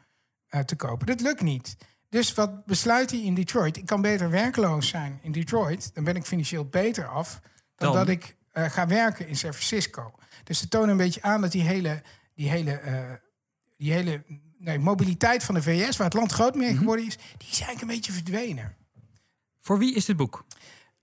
eh, 0.48 0.60
te 0.60 0.76
kopen. 0.76 1.06
Dat 1.06 1.20
lukt 1.20 1.40
niet. 1.40 1.76
Dus 2.08 2.34
wat 2.34 2.64
besluit 2.66 3.10
hij 3.10 3.20
in 3.20 3.34
Detroit? 3.34 3.76
Ik 3.76 3.86
kan 3.86 4.02
beter 4.02 4.30
werkloos 4.30 4.88
zijn 4.88 5.18
in 5.22 5.32
Detroit. 5.32 5.94
Dan 5.94 6.04
ben 6.04 6.16
ik 6.16 6.24
financieel 6.24 6.64
beter 6.64 7.06
af 7.06 7.40
dan, 7.76 7.92
Dan? 7.92 7.96
dat 7.96 8.08
ik 8.08 8.36
eh, 8.52 8.70
ga 8.70 8.86
werken 8.86 9.28
in 9.28 9.36
San 9.36 9.52
Francisco. 9.52 10.14
Dus 10.42 10.58
ze 10.58 10.68
tonen 10.68 10.88
een 10.88 10.96
beetje 10.96 11.22
aan 11.22 11.40
dat 11.40 11.52
die 11.52 11.62
hele, 11.62 12.02
die 12.34 12.50
hele, 12.50 12.72
eh, 12.72 13.12
die 13.76 13.92
hele 13.92 14.24
nee, 14.58 14.78
mobiliteit 14.78 15.44
van 15.44 15.54
de 15.54 15.62
VS, 15.62 15.96
waar 15.96 16.06
het 16.06 16.16
land 16.16 16.32
groot 16.32 16.54
meer 16.54 16.76
geworden 16.76 17.06
is, 17.06 17.16
die 17.16 17.48
is 17.50 17.60
eigenlijk 17.60 17.80
een 17.80 17.96
beetje 17.96 18.12
verdwenen. 18.12 18.82
Voor 19.64 19.78
wie 19.78 19.94
is 19.94 20.04
dit 20.04 20.16
boek? 20.16 20.44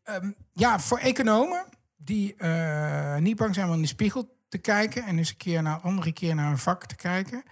Ehm, 0.03 0.31
ja, 0.53 0.79
voor 0.79 0.97
economen 0.97 1.65
die 1.97 2.35
eh, 2.35 3.17
niet 3.17 3.35
bang 3.35 3.55
zijn 3.55 3.67
om 3.67 3.73
in 3.73 3.81
de 3.81 3.87
spiegel 3.87 4.37
te 4.49 4.57
kijken 4.57 5.03
en 5.03 5.17
eens 5.17 5.29
een 5.29 5.37
keer 5.37 5.61
naar 5.61 5.79
andere 5.79 6.11
keer 6.11 6.35
naar 6.35 6.51
een 6.51 6.57
vak 6.57 6.85
te 6.85 6.95
kijken. 6.95 7.43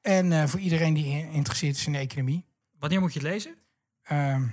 En 0.00 0.32
eh, 0.32 0.46
voor 0.46 0.60
iedereen 0.60 0.94
die 0.94 1.04
geïnteresseerd 1.04 1.76
is 1.76 1.86
in 1.86 1.92
de 1.92 1.98
economie. 1.98 2.44
Wanneer 2.78 3.00
moet 3.00 3.12
je 3.12 3.18
het 3.18 3.28
lezen? 3.28 3.54
Ehm, 4.02 4.46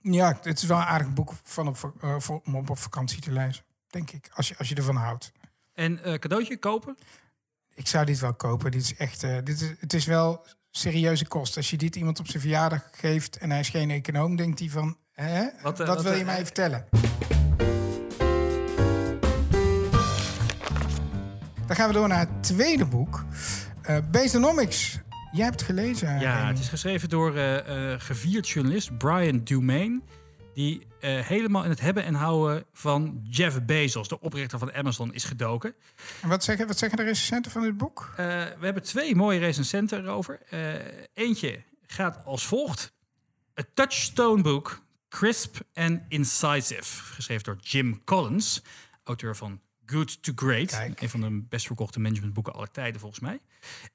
ja, 0.00 0.38
het 0.42 0.62
is 0.62 0.68
wel 0.68 0.78
een 0.78 0.84
aardig 0.84 1.12
boek 1.12 1.32
van 1.42 1.68
op, 1.68 1.92
eh, 2.00 2.18
voor, 2.18 2.40
om 2.44 2.56
op, 2.56 2.70
op 2.70 2.78
vakantie 2.78 3.20
te 3.20 3.32
lezen, 3.32 3.64
denk 3.86 4.10
ik, 4.10 4.30
als 4.34 4.48
je, 4.48 4.58
als 4.58 4.68
je 4.68 4.74
ervan 4.74 4.96
houdt. 4.96 5.32
En 5.72 6.00
cadeautje 6.18 6.56
kopen? 6.56 6.96
Ik 7.74 7.86
zou 7.86 8.04
dit 8.04 8.18
wel 8.18 8.34
kopen. 8.34 8.70
Dit 8.70 8.82
is 8.82 8.96
echt, 8.96 9.20
dit 9.20 9.60
is, 9.60 9.72
het 9.78 9.94
is 9.94 10.04
wel 10.04 10.46
serieuze 10.76 11.26
kost. 11.26 11.56
Als 11.56 11.70
je 11.70 11.76
dit 11.76 11.96
iemand 11.96 12.18
op 12.18 12.26
zijn 12.28 12.42
verjaardag 12.42 12.88
geeft 12.92 13.36
en 13.36 13.50
hij 13.50 13.60
is 13.60 13.68
geen 13.68 13.90
econoom, 13.90 14.36
denkt 14.36 14.58
hij 14.58 14.68
van, 14.68 14.96
hè? 15.12 15.46
Wat, 15.62 15.80
eh, 15.80 15.86
wat, 15.86 16.02
wil 16.02 16.12
je 16.12 16.18
eh, 16.18 16.26
mij 16.26 16.44
vertellen? 16.44 16.86
Dan 21.66 21.76
gaan 21.76 21.88
we 21.88 21.94
door 21.94 22.08
naar 22.08 22.18
het 22.18 22.42
tweede 22.42 22.86
boek. 22.86 23.24
Basenomics. 24.10 24.98
Jij 25.32 25.44
hebt 25.44 25.60
het 25.60 25.68
gelezen. 25.68 26.20
Ja, 26.20 26.36
Remy. 26.36 26.48
het 26.48 26.58
is 26.58 26.68
geschreven 26.68 27.08
door 27.08 27.32
gevierd 27.98 28.48
journalist 28.48 28.98
Brian 28.98 29.44
Dumain. 29.44 30.02
Die 30.56 30.86
eh, 31.00 31.20
helemaal 31.20 31.64
in 31.64 31.70
het 31.70 31.80
hebben 31.80 32.04
en 32.04 32.14
houden 32.14 32.64
van 32.72 33.20
Jeff 33.24 33.62
Bezos, 33.62 34.08
de 34.08 34.20
oprichter 34.20 34.58
van 34.58 34.72
Amazon, 34.72 35.14
is 35.14 35.24
gedoken. 35.24 35.74
En 36.22 36.28
wat 36.28 36.44
zeggen, 36.44 36.66
wat 36.66 36.78
zeggen 36.78 36.98
de 36.98 37.04
recensenten 37.04 37.50
van 37.50 37.62
dit 37.62 37.76
boek? 37.76 38.08
Eh, 38.10 38.16
we 38.58 38.64
hebben 38.64 38.82
twee 38.82 39.14
mooie 39.14 39.38
recensenten 39.38 40.02
erover. 40.04 40.40
Eh, 40.50 40.74
eentje 41.14 41.62
gaat 41.86 42.24
als 42.24 42.46
volgt. 42.46 42.92
A 43.60 43.62
touchstone 43.74 44.42
book, 44.42 44.82
crisp 45.08 45.56
and 45.74 46.00
incisive. 46.08 47.02
Geschreven 47.02 47.44
door 47.44 47.58
Jim 47.60 48.04
Collins, 48.04 48.62
auteur 49.04 49.36
van 49.36 49.60
Good 49.86 50.22
to 50.22 50.32
Great. 50.36 50.70
Kijk. 50.70 51.00
Een 51.00 51.10
van 51.10 51.20
de 51.20 51.42
best 51.48 51.66
verkochte 51.66 52.00
managementboeken 52.00 52.52
aller 52.52 52.70
tijden 52.70 53.00
volgens 53.00 53.20
mij. 53.20 53.40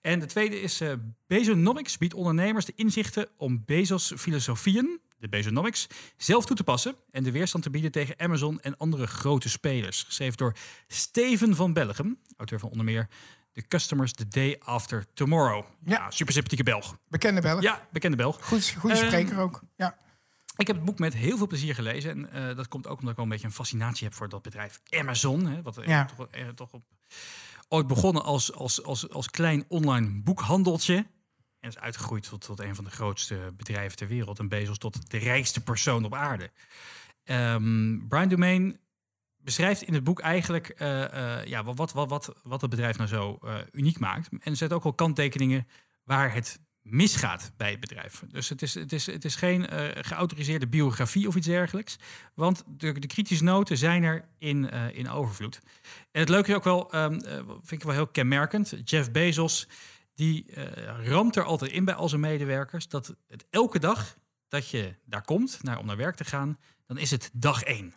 En 0.02 0.20
de 0.20 0.26
tweede 0.26 0.62
is 0.62 0.82
eh 0.82 0.94
Bezonomics 1.28 1.98
biedt 1.98 2.14
ondernemers 2.14 2.66
de 2.66 2.74
inzichten 2.76 3.28
om 3.38 3.64
Bezos 3.66 4.14
filosofieën, 4.18 5.00
de 5.22 5.30
Bezonomics, 5.30 5.88
zelf 6.18 6.46
toe 6.46 6.56
te 6.56 6.64
passen 6.64 6.96
en 7.12 7.24
de 7.24 7.32
weerstand 7.32 7.64
te 7.64 7.70
bieden 7.70 7.92
tegen 7.92 8.20
Amazon 8.20 8.60
en 8.62 8.78
andere 8.78 9.08
grote 9.08 9.50
spelers. 9.50 10.04
Geschreven 10.04 10.38
door 10.38 10.54
Steven 10.88 11.56
van 11.56 11.74
Bellegem, 11.74 12.20
auteur 12.38 12.60
van 12.60 12.70
onder 12.70 12.86
meer 12.86 13.08
The 13.54 13.68
Customers 13.68 14.14
the 14.14 14.28
Day 14.28 14.56
After 14.60 15.06
Tomorrow. 15.14 15.66
Ja, 15.86 15.96
Ja. 15.96 16.12
super 16.12 16.34
sympathieke 16.34 16.64
Belg. 16.64 16.98
Bekende 17.08 17.42
Belg. 17.42 17.62
Ja, 17.62 17.88
bekende 17.92 18.18
Belg. 18.18 18.46
Goed, 18.46 18.74
goede 18.78 18.96
Ehm, 18.96 19.06
spreker 19.06 19.40
ook. 19.40 19.62
Ja. 19.76 19.98
Ik 20.58 20.68
heb 20.68 20.76
het 20.76 20.86
boek 20.86 21.00
met 21.00 21.14
heel 21.14 21.38
veel 21.38 21.48
plezier 21.48 21.76
gelezen. 21.76 22.12
En 22.12 22.50
eh, 22.50 22.56
dat 22.56 22.68
komt 22.68 22.88
ook 22.88 22.96
omdat 22.96 23.10
ik 23.10 23.16
wel 23.16 23.26
een 23.26 23.32
beetje 23.32 23.48
een 23.48 23.54
fascinatie 23.54 24.08
heb 24.08 24.16
voor 24.16 24.30
dat 24.30 24.42
bedrijf 24.42 24.80
Amazon. 24.90 25.46
Hè, 25.46 25.62
wat 25.62 25.80
Ja. 25.86 26.06
toch, 26.06 26.28
eh, 26.28 26.48
toch 26.48 26.72
op, 26.72 26.84
ooit 27.68 27.88
begonnen 27.88 28.24
als, 28.24 28.54
als, 28.54 28.84
als, 28.84 29.10
als 29.10 29.30
klein 29.30 29.66
online 29.68 30.22
boekhandeltje. 30.22 31.06
En 31.62 31.70
is 31.70 31.80
uitgegroeid 31.80 32.30
tot, 32.30 32.42
tot 32.42 32.60
een 32.60 32.76
van 32.76 32.84
de 32.84 32.92
grootste 32.92 33.54
bedrijven 33.58 33.98
ter 33.98 34.08
wereld. 34.08 34.40
En 34.40 34.48
Bezos 34.48 34.78
tot 34.78 35.12
de 35.12 35.18
rijkste 35.18 35.64
persoon 35.64 36.06
op 36.06 36.14
aarde. 36.14 36.52
Ehm, 37.24 38.08
Brian 38.08 38.30
Domain 38.30 38.80
beschrijft 39.38 39.82
in 39.82 39.94
het 39.94 40.04
boek 40.04 40.20
eigenlijk 40.20 40.70
eh, 40.70 41.40
eh, 41.40 41.46
ja, 41.48 41.64
wat, 41.64 41.78
wat, 41.78 42.10
wat, 42.10 42.34
wat, 42.44 42.62
het 42.62 42.70
bedrijf 42.70 42.98
nou 42.98 43.10
zo 43.10 43.38
eh, 43.42 43.56
uniek 43.72 44.00
maakt. 44.00 44.30
En 44.40 44.58
zet 44.58 44.74
ook 44.74 44.84
al 44.84 44.94
kanttekeningen 44.94 45.68
waar 46.04 46.34
het 46.34 46.60
misgaat 46.82 47.52
bij 47.58 47.72
het 47.72 47.80
bedrijf. 47.80 48.24
Dus 48.28 48.50
het 48.50 48.62
is, 48.62 48.74
het 48.74 48.94
is, 48.94 49.06
het 49.06 49.26
is 49.26 49.36
geen 49.36 49.68
geautoriseerde 49.94 50.68
biografie 50.68 51.28
of 51.28 51.36
iets 51.36 51.48
dergelijks. 51.48 51.98
Want 52.34 52.64
de, 52.68 53.00
de 53.00 53.08
kritische 53.08 53.44
noten 53.44 53.78
zijn 53.78 54.04
er 54.04 54.26
in, 54.38 54.70
in 54.94 55.10
overvloed. 55.10 55.62
En 56.12 56.20
het 56.20 56.30
leuke 56.30 56.50
is 56.50 56.56
ook 56.56 56.64
wel, 56.64 56.92
ehm, 56.92 57.14
eh, 57.14 57.36
vind 57.48 57.72
ik 57.72 57.84
wel 57.84 57.94
heel 57.94 58.08
kenmerkend. 58.08 58.74
Jeff 58.84 59.12
Bezos, 59.12 59.68
die 60.14 60.52
eh, 60.52 61.08
ramt 61.08 61.36
er 61.36 61.44
altijd 61.44 61.72
in 61.72 61.86
bij 61.86 61.94
al 61.94 62.10
zijn 62.10 62.22
medewerkers... 62.22 62.88
dat 62.88 63.16
het 63.28 63.46
elke 63.50 63.80
dag 63.80 64.18
dat 64.48 64.70
je 64.70 64.96
daar 65.06 65.24
komt 65.24 65.64
naar, 65.64 65.80
om 65.80 65.86
naar 65.86 65.98
werk 65.98 66.16
te 66.16 66.26
gaan... 66.26 66.58
dan 66.86 66.98
is 66.98 67.12
het 67.12 67.30
dag 67.34 67.64
één. 67.64 67.94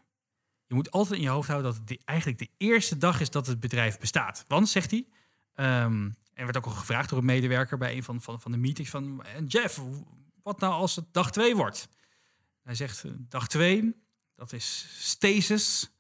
Je 0.67 0.75
moet 0.75 0.91
altijd 0.91 1.17
in 1.19 1.25
je 1.25 1.31
hoofd 1.31 1.49
houden 1.49 1.73
dat 1.73 1.81
het 1.81 2.05
eigenlijk 2.05 2.39
de 2.39 2.51
eerste 2.57 2.99
dag 2.99 3.21
is 3.21 3.31
dat 3.31 3.47
het 3.47 3.61
bedrijf 3.61 3.99
bestaat. 3.99 4.45
Want, 4.49 4.69
zegt 4.69 4.91
hij, 4.91 5.07
ehm, 5.55 6.11
er 6.33 6.45
werd 6.45 6.57
ook 6.57 6.65
al 6.65 6.71
gevraagd 6.71 7.09
door 7.09 7.19
een 7.19 7.25
medewerker 7.25 7.79
bij 7.79 7.97
een 7.97 8.05
van, 8.05 8.23
van, 8.23 8.41
van 8.41 8.51
de 8.51 8.59
meetings 8.59 8.91
van... 8.91 9.25
En 9.25 9.47
Jeff, 9.47 9.81
wat 10.43 10.61
nou 10.61 10.73
als 10.73 10.97
het 10.97 11.13
dag 11.13 11.33
twee 11.33 11.57
wordt? 11.57 11.89
Hij 12.63 12.75
zegt, 12.75 13.05
eh, 13.05 13.11
dag 13.29 13.49
twee, 13.49 13.95
dat 14.35 14.53
is 14.53 14.87
stasis, 14.99 15.91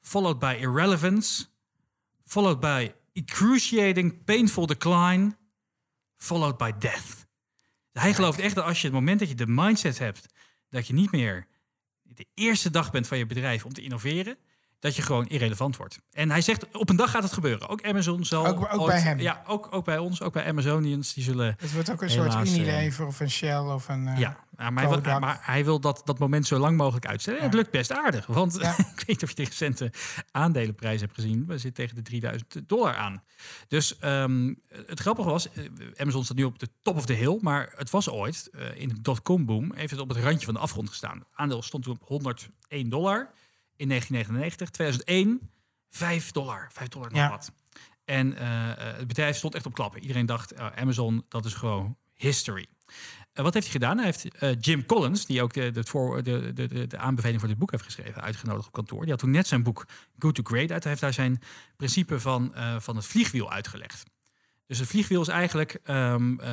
followed 0.00 0.38
by 0.38 0.56
irrelevance, 0.60 1.46
followed 2.24 2.60
by 2.60 2.92
excruciating 3.12 4.24
painful 4.24 4.66
decline, 4.66 5.36
followed 6.24 6.56
by 6.56 6.72
death. 6.78 7.26
Hij 7.92 8.14
gelooft 8.14 8.38
echt 8.38 8.54
dat 8.54 8.64
als 8.64 8.80
je 8.80 8.86
het 8.86 8.96
moment 8.96 9.18
dat 9.18 9.28
je 9.28 9.34
de 9.34 9.46
mindset 9.46 9.98
hebt 9.98 10.26
dat 10.68 10.86
je 10.86 10.92
niet 10.92 11.10
meer 11.10 11.46
de 12.02 12.26
eerste 12.34 12.70
dag 12.70 12.90
bent 12.90 13.06
van 13.06 13.18
je 13.18 13.26
bedrijf 13.26 13.64
om 13.64 13.72
te 13.72 13.82
innoveren, 13.82 14.38
dat 14.84 14.96
je 14.96 15.02
gewoon 15.02 15.26
irrelevant 15.26 15.76
wordt. 15.76 15.98
En 16.12 16.30
hij 16.30 16.40
zegt, 16.40 16.76
op 16.76 16.88
een 16.90 16.96
dag 16.96 17.10
gaat 17.10 17.22
het 17.22 17.32
gebeuren. 17.32 17.68
Ook 17.68 17.82
Amazon 17.84 18.24
zal... 18.24 18.46
Ook- 18.46 18.60
ook 18.72 18.80
ooit- 18.80 18.86
bij 18.86 19.00
hem. 19.00 19.18
Ja, 19.20 19.42
ook, 19.46 19.68
ook 19.70 19.84
bij 19.84 19.98
ons, 19.98 20.22
ook 20.22 20.32
bij 20.32 20.46
Amazonians. 20.46 21.14
Die 21.14 21.24
zullen... 21.24 21.54
Het 21.58 21.72
wordt 21.72 21.90
ook 21.90 22.02
een 22.02 22.08
Helaas, 22.08 22.32
soort 22.32 22.46
eh, 22.46 22.54
Unilever 22.54 23.06
of 23.06 23.20
een 23.20 23.30
Shell 23.30 23.58
of 23.58 23.88
een... 23.88 24.08
eh, 24.08 24.18
ja, 24.18 24.36
maar 24.56 24.72
hij, 24.72 24.88
wil, 24.88 25.00
Kodak. 25.00 25.20
maar 25.20 25.38
hij 25.42 25.64
wil 25.64 25.80
dat, 25.80 26.02
dat 26.04 26.18
moment 26.18 26.46
zo 26.46 26.58
lang 26.58 26.76
mogelijk 26.76 27.06
uitstellen. 27.06 27.38
En 27.40 27.44
het 27.46 27.54
lukt 27.54 27.70
best 27.70 27.92
aardig. 27.92 28.26
Want 28.26 28.56
Ja. 28.60 28.70
ik 28.78 28.84
weet 28.96 29.06
niet 29.06 29.22
of 29.22 29.28
je 29.28 29.34
de 29.34 29.44
recente 29.44 29.92
aandelenprijs 30.30 31.00
hebt 31.00 31.14
gezien. 31.14 31.46
We 31.46 31.58
zitten 31.58 31.72
tegen 31.84 31.94
de 31.94 32.02
3000 32.02 32.68
dollar 32.68 32.94
aan. 32.94 33.22
Dus 33.68 33.98
ehm, 33.98 34.54
het 34.86 35.00
grappige 35.00 35.28
was, 35.28 35.52
eh, 35.52 35.64
Amazon 35.96 36.24
staat 36.24 36.36
nu 36.36 36.44
op 36.44 36.58
de 36.58 36.68
top 36.82 36.96
of 36.96 37.06
the 37.06 37.12
hill. 37.12 37.38
Maar 37.40 37.72
het 37.76 37.90
was 37.90 38.10
ooit, 38.10 38.48
eh, 38.52 38.80
in 38.80 38.88
de 38.88 39.00
dotcom 39.00 39.44
boom, 39.46 39.72
heeft 39.74 39.90
het 39.90 40.00
op 40.00 40.08
het 40.08 40.18
randje 40.18 40.44
van 40.44 40.54
de 40.54 40.60
afgrond 40.60 40.88
gestaan. 40.88 41.18
Het 41.18 41.26
aandeel 41.34 41.62
stond 41.62 41.84
toen 41.84 41.98
op 42.00 42.08
101 42.08 42.88
dollar 42.88 43.30
in 43.76 43.88
1999. 43.88 44.70
2001, 44.70 45.50
5 45.90 46.30
dollar. 46.30 46.68
5 46.72 46.88
dollar 46.88 47.10
nog 47.10 47.18
Ja. 47.18 47.28
wat. 47.28 47.52
En 48.04 48.36
eh, 48.36 48.70
eh, 48.70 48.96
het 48.96 49.06
bedrijf 49.06 49.36
stond 49.36 49.54
echt 49.54 49.66
op 49.66 49.74
klappen. 49.74 50.00
Iedereen 50.00 50.26
dacht, 50.26 50.52
eh, 50.52 50.66
Amazon, 50.66 51.24
dat 51.28 51.44
is 51.44 51.54
gewoon 51.54 51.96
history. 52.14 52.66
Wat 53.32 53.54
heeft 53.54 53.66
hij 53.66 53.74
gedaan? 53.74 53.96
Hij 53.98 54.06
heeft 54.06 54.28
Jim 54.66 54.86
Collins, 54.86 55.26
die 55.26 55.42
ook 55.42 55.52
de, 55.52 55.70
de, 55.70 55.84
voor, 55.84 56.22
de, 56.22 56.52
de, 56.88 56.98
aanbeveling 56.98 57.40
voor 57.40 57.48
dit 57.48 57.58
boek 57.58 57.70
heeft 57.70 57.84
geschreven, 57.84 58.22
uitgenodigd 58.22 58.66
op 58.66 58.72
kantoor. 58.72 59.00
Die 59.00 59.10
had 59.10 59.18
toen 59.18 59.30
net 59.30 59.46
zijn 59.46 59.62
boek 59.62 59.86
Good 60.18 60.34
to 60.34 60.42
Great 60.42 60.70
uit. 60.70 60.82
Hij 60.82 60.90
heeft 60.90 61.00
daar 61.00 61.12
zijn 61.12 61.42
principe 61.76 62.20
van, 62.20 62.54
van 62.78 62.96
het 62.96 63.06
vliegwiel 63.06 63.52
uitgelegd. 63.52 64.04
Dus 64.66 64.78
het 64.78 64.88
vliegwiel 64.88 65.20
is 65.20 65.28
eigenlijk, 65.28 65.78
ehm, 65.84 66.38
eh, 66.40 66.48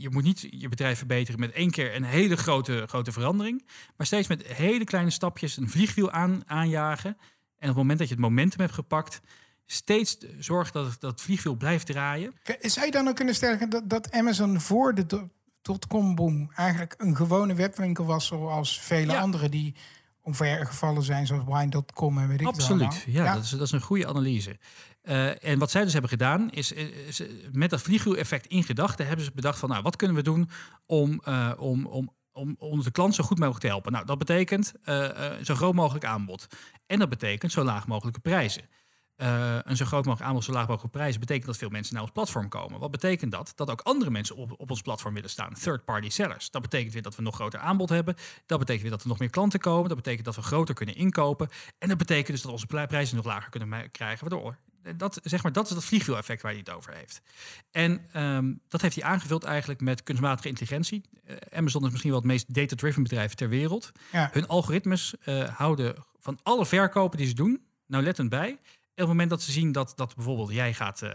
je 0.00 0.08
moet 0.10 0.22
niet 0.22 0.46
je 0.50 0.68
bedrijf 0.68 0.98
verbeteren 0.98 1.40
met 1.40 1.52
één 1.52 1.70
keer 1.70 1.94
een 1.96 2.04
hele 2.04 2.36
grote, 2.36 2.84
grote 2.86 3.12
verandering, 3.12 3.66
maar 3.96 4.06
steeds 4.06 4.28
met 4.28 4.46
hele 4.46 4.84
kleine 4.84 5.10
stapjes 5.10 5.56
een 5.56 5.70
vliegwiel 5.70 6.10
aan, 6.10 6.42
aanjagen. 6.46 7.10
En 7.10 7.68
op 7.68 7.74
het 7.74 7.76
moment 7.76 7.98
dat 7.98 8.08
je 8.08 8.14
het 8.14 8.22
momentum 8.22 8.60
hebt 8.60 8.72
gepakt, 8.72 9.20
steeds 9.66 10.16
zorgen 10.38 10.72
dat 10.72 10.86
het, 10.90 11.00
dat 11.00 11.10
het 11.10 11.20
vliegwiel 11.20 11.54
blijft 11.54 11.86
draaien. 11.86 12.32
Zou 12.60 12.86
je 12.86 12.92
dan 12.92 13.08
ook 13.08 13.16
kunnen 13.16 13.34
stellen 13.34 13.70
dat, 13.70 13.88
dat 13.90 14.12
Amazon 14.12 14.60
voor 14.60 14.94
de 14.94 15.06
do- 15.06 15.28
dotcom-boom 15.62 16.50
eigenlijk 16.56 16.94
een 16.98 17.16
gewone 17.16 17.54
webwinkel 17.54 18.04
was, 18.04 18.26
zoals 18.26 18.80
vele 18.80 19.12
Ja. 19.12 19.20
andere 19.20 19.48
die 19.48 19.74
omvergevallen 20.22 21.02
zijn, 21.02 21.26
zoals 21.26 21.44
wine.com 21.46 22.18
en 22.18 22.28
weet 22.28 22.40
ik 22.40 22.46
Absoluut, 22.46 22.80
allemaal? 22.82 22.98
ja, 23.06 23.34
Dat, 23.34 23.44
is, 23.44 23.50
dat 23.50 23.60
is 23.60 23.72
een 23.72 23.80
goede 23.80 24.06
analyse. 24.06 24.58
Eh, 25.00 25.44
en 25.44 25.58
wat 25.58 25.70
zij 25.70 25.82
dus 25.82 25.92
hebben 25.92 26.10
gedaan, 26.10 26.50
is, 26.50 26.72
is 26.72 27.22
met 27.52 27.70
dat 27.70 27.82
vliegwiel-effect 27.82 28.46
in 28.46 28.64
gedachten 28.64 29.06
hebben 29.06 29.24
ze 29.24 29.30
bedacht 29.34 29.58
van, 29.58 29.68
nou, 29.68 29.82
wat 29.82 29.96
kunnen 29.96 30.16
we 30.16 30.22
doen 30.22 30.50
om, 30.86 31.20
eh, 31.24 31.52
om, 31.56 31.86
om, 31.86 32.56
om, 32.58 32.82
de 32.82 32.90
klant 32.90 33.14
zo 33.14 33.24
goed 33.24 33.38
mogelijk 33.38 33.62
te 33.62 33.66
helpen? 33.66 33.92
Nou, 33.92 34.06
dat 34.06 34.18
betekent 34.18 34.72
eh, 34.82 35.26
eh, 35.26 35.44
zo 35.44 35.54
groot 35.54 35.74
mogelijk 35.74 36.04
aanbod. 36.04 36.46
En 36.86 36.98
dat 36.98 37.08
betekent 37.08 37.52
zo 37.52 37.64
laag 37.64 37.86
mogelijke 37.86 38.20
prijzen. 38.20 38.62
Eh, 39.16 39.58
een 39.62 39.76
zo 39.76 39.84
groot 39.84 40.04
mogelijk 40.04 40.28
aanbod, 40.28 40.44
zo 40.44 40.52
laag 40.52 40.66
mogelijke 40.66 40.98
prijzen 40.98 41.20
betekent 41.20 41.46
dat 41.46 41.56
veel 41.56 41.68
mensen 41.68 41.94
naar 41.94 42.02
ons 42.02 42.12
platform 42.12 42.48
komen. 42.48 42.80
Wat 42.80 42.90
betekent 42.90 43.32
dat? 43.32 43.52
Dat 43.54 43.70
ook 43.70 43.80
andere 43.80 44.10
mensen 44.10 44.36
op, 44.36 44.54
op 44.56 44.70
ons 44.70 44.82
platform 44.82 45.14
willen 45.14 45.30
staan. 45.30 45.54
Third-party 45.54 46.08
sellers. 46.08 46.50
Dat 46.50 46.62
betekent 46.62 46.92
weer 46.92 47.02
dat 47.02 47.16
we 47.16 47.22
nog 47.22 47.34
groter 47.34 47.60
aanbod 47.60 47.88
hebben. 47.88 48.14
Dat 48.46 48.58
betekent 48.58 48.82
weer 48.82 48.90
dat 48.90 49.02
er 49.02 49.08
nog 49.08 49.18
meer 49.18 49.30
klanten 49.30 49.60
komen. 49.60 49.88
Dat 49.88 49.96
betekent 49.96 50.24
dat 50.24 50.36
we 50.36 50.42
groter 50.42 50.74
kunnen 50.74 50.94
inkopen. 50.96 51.48
En 51.78 51.88
dat 51.88 51.98
betekent 51.98 52.26
dus 52.26 52.42
dat 52.42 52.52
onze 52.52 52.66
pri- 52.66 52.86
prijzen 52.86 53.16
nog 53.16 53.24
lager 53.24 53.50
kunnen 53.50 53.90
krijgen. 53.90 54.28
Waardoor 54.28 54.56
dat, 54.96 55.20
zeg 55.22 55.42
maar, 55.42 55.52
dat 55.52 55.68
is 55.68 55.74
dat 55.74 55.84
vliegwiel-effect 55.84 56.42
waar 56.42 56.50
hij 56.50 56.60
het 56.60 56.70
over 56.70 56.94
heeft. 56.94 57.20
En 57.70 58.06
ehm, 58.12 58.52
dat 58.68 58.80
heeft 58.80 58.94
hij 58.94 59.04
aangevuld 59.04 59.44
eigenlijk 59.44 59.80
met 59.80 60.02
kunstmatige 60.02 60.48
intelligentie. 60.48 61.02
Eh, 61.24 61.36
Amazon 61.52 61.84
is 61.84 61.90
misschien 61.90 62.10
wel 62.10 62.20
het 62.20 62.28
meest 62.28 62.54
data-driven 62.54 63.02
bedrijf 63.02 63.34
ter 63.34 63.48
wereld. 63.48 63.92
Ja. 64.12 64.30
Hun 64.32 64.46
algoritmes 64.46 65.14
eh, 65.20 65.48
houden 65.48 65.94
van 66.18 66.38
alle 66.42 66.66
verkopen 66.66 67.18
die 67.18 67.26
ze 67.26 67.34
doen, 67.34 67.60
nauwlettend 67.86 68.28
bij. 68.28 68.48
En 68.48 69.06
op 69.06 69.08
het 69.08 69.18
moment 69.18 69.30
dat 69.30 69.42
ze 69.42 69.52
zien 69.52 69.72
dat, 69.72 69.92
dat 69.96 70.14
bijvoorbeeld 70.14 70.52
jij 70.52 70.74
gaat 70.74 71.02
eh, 71.02 71.10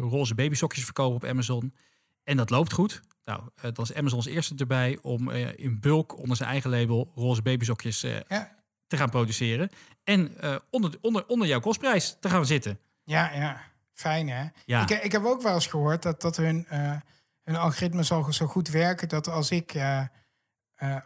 roze 0.00 0.34
babysokjes 0.34 0.84
verkopen 0.84 1.16
op 1.16 1.24
Amazon 1.24 1.74
en 2.22 2.36
dat 2.36 2.50
loopt 2.50 2.72
goed, 2.72 3.02
nou, 3.24 3.42
dan 3.60 3.84
is 3.84 3.94
Amazon 3.94 4.18
als 4.18 4.26
eerste 4.26 4.54
erbij 4.56 4.98
om 5.02 5.30
in 5.30 5.80
bulk 5.80 6.18
onder 6.18 6.36
zijn 6.36 6.48
eigen 6.48 6.70
label 6.70 7.12
roze 7.14 7.42
babysokjes 7.42 8.00
Ja, 8.00 8.56
te 8.86 8.96
gaan 8.96 9.10
produceren 9.10 9.70
en 10.04 10.34
onder, 10.70 10.98
onder, 11.00 11.26
onder 11.26 11.48
jouw 11.48 11.60
kostprijs 11.60 12.16
te 12.20 12.28
gaan 12.28 12.46
zitten. 12.46 12.78
Ja, 13.06 13.32
ja. 13.32 13.60
Fijn, 13.94 14.28
hè? 14.28 14.44
Ja. 14.64 14.82
Ik, 14.82 14.90
ik 14.90 15.12
heb 15.12 15.24
ook 15.24 15.42
wel 15.42 15.54
eens 15.54 15.66
gehoord 15.66 16.02
dat, 16.02 16.20
dat 16.20 16.36
hun, 16.36 16.66
eh, 16.68 16.96
hun 17.42 17.56
algoritme 17.56 18.02
zal 18.02 18.32
zo 18.32 18.46
goed 18.46 18.68
werken 18.68 19.08
dat 19.08 19.28
als 19.28 19.50
ik... 19.50 19.74
eh, 19.74 20.00
eh, 20.74 20.96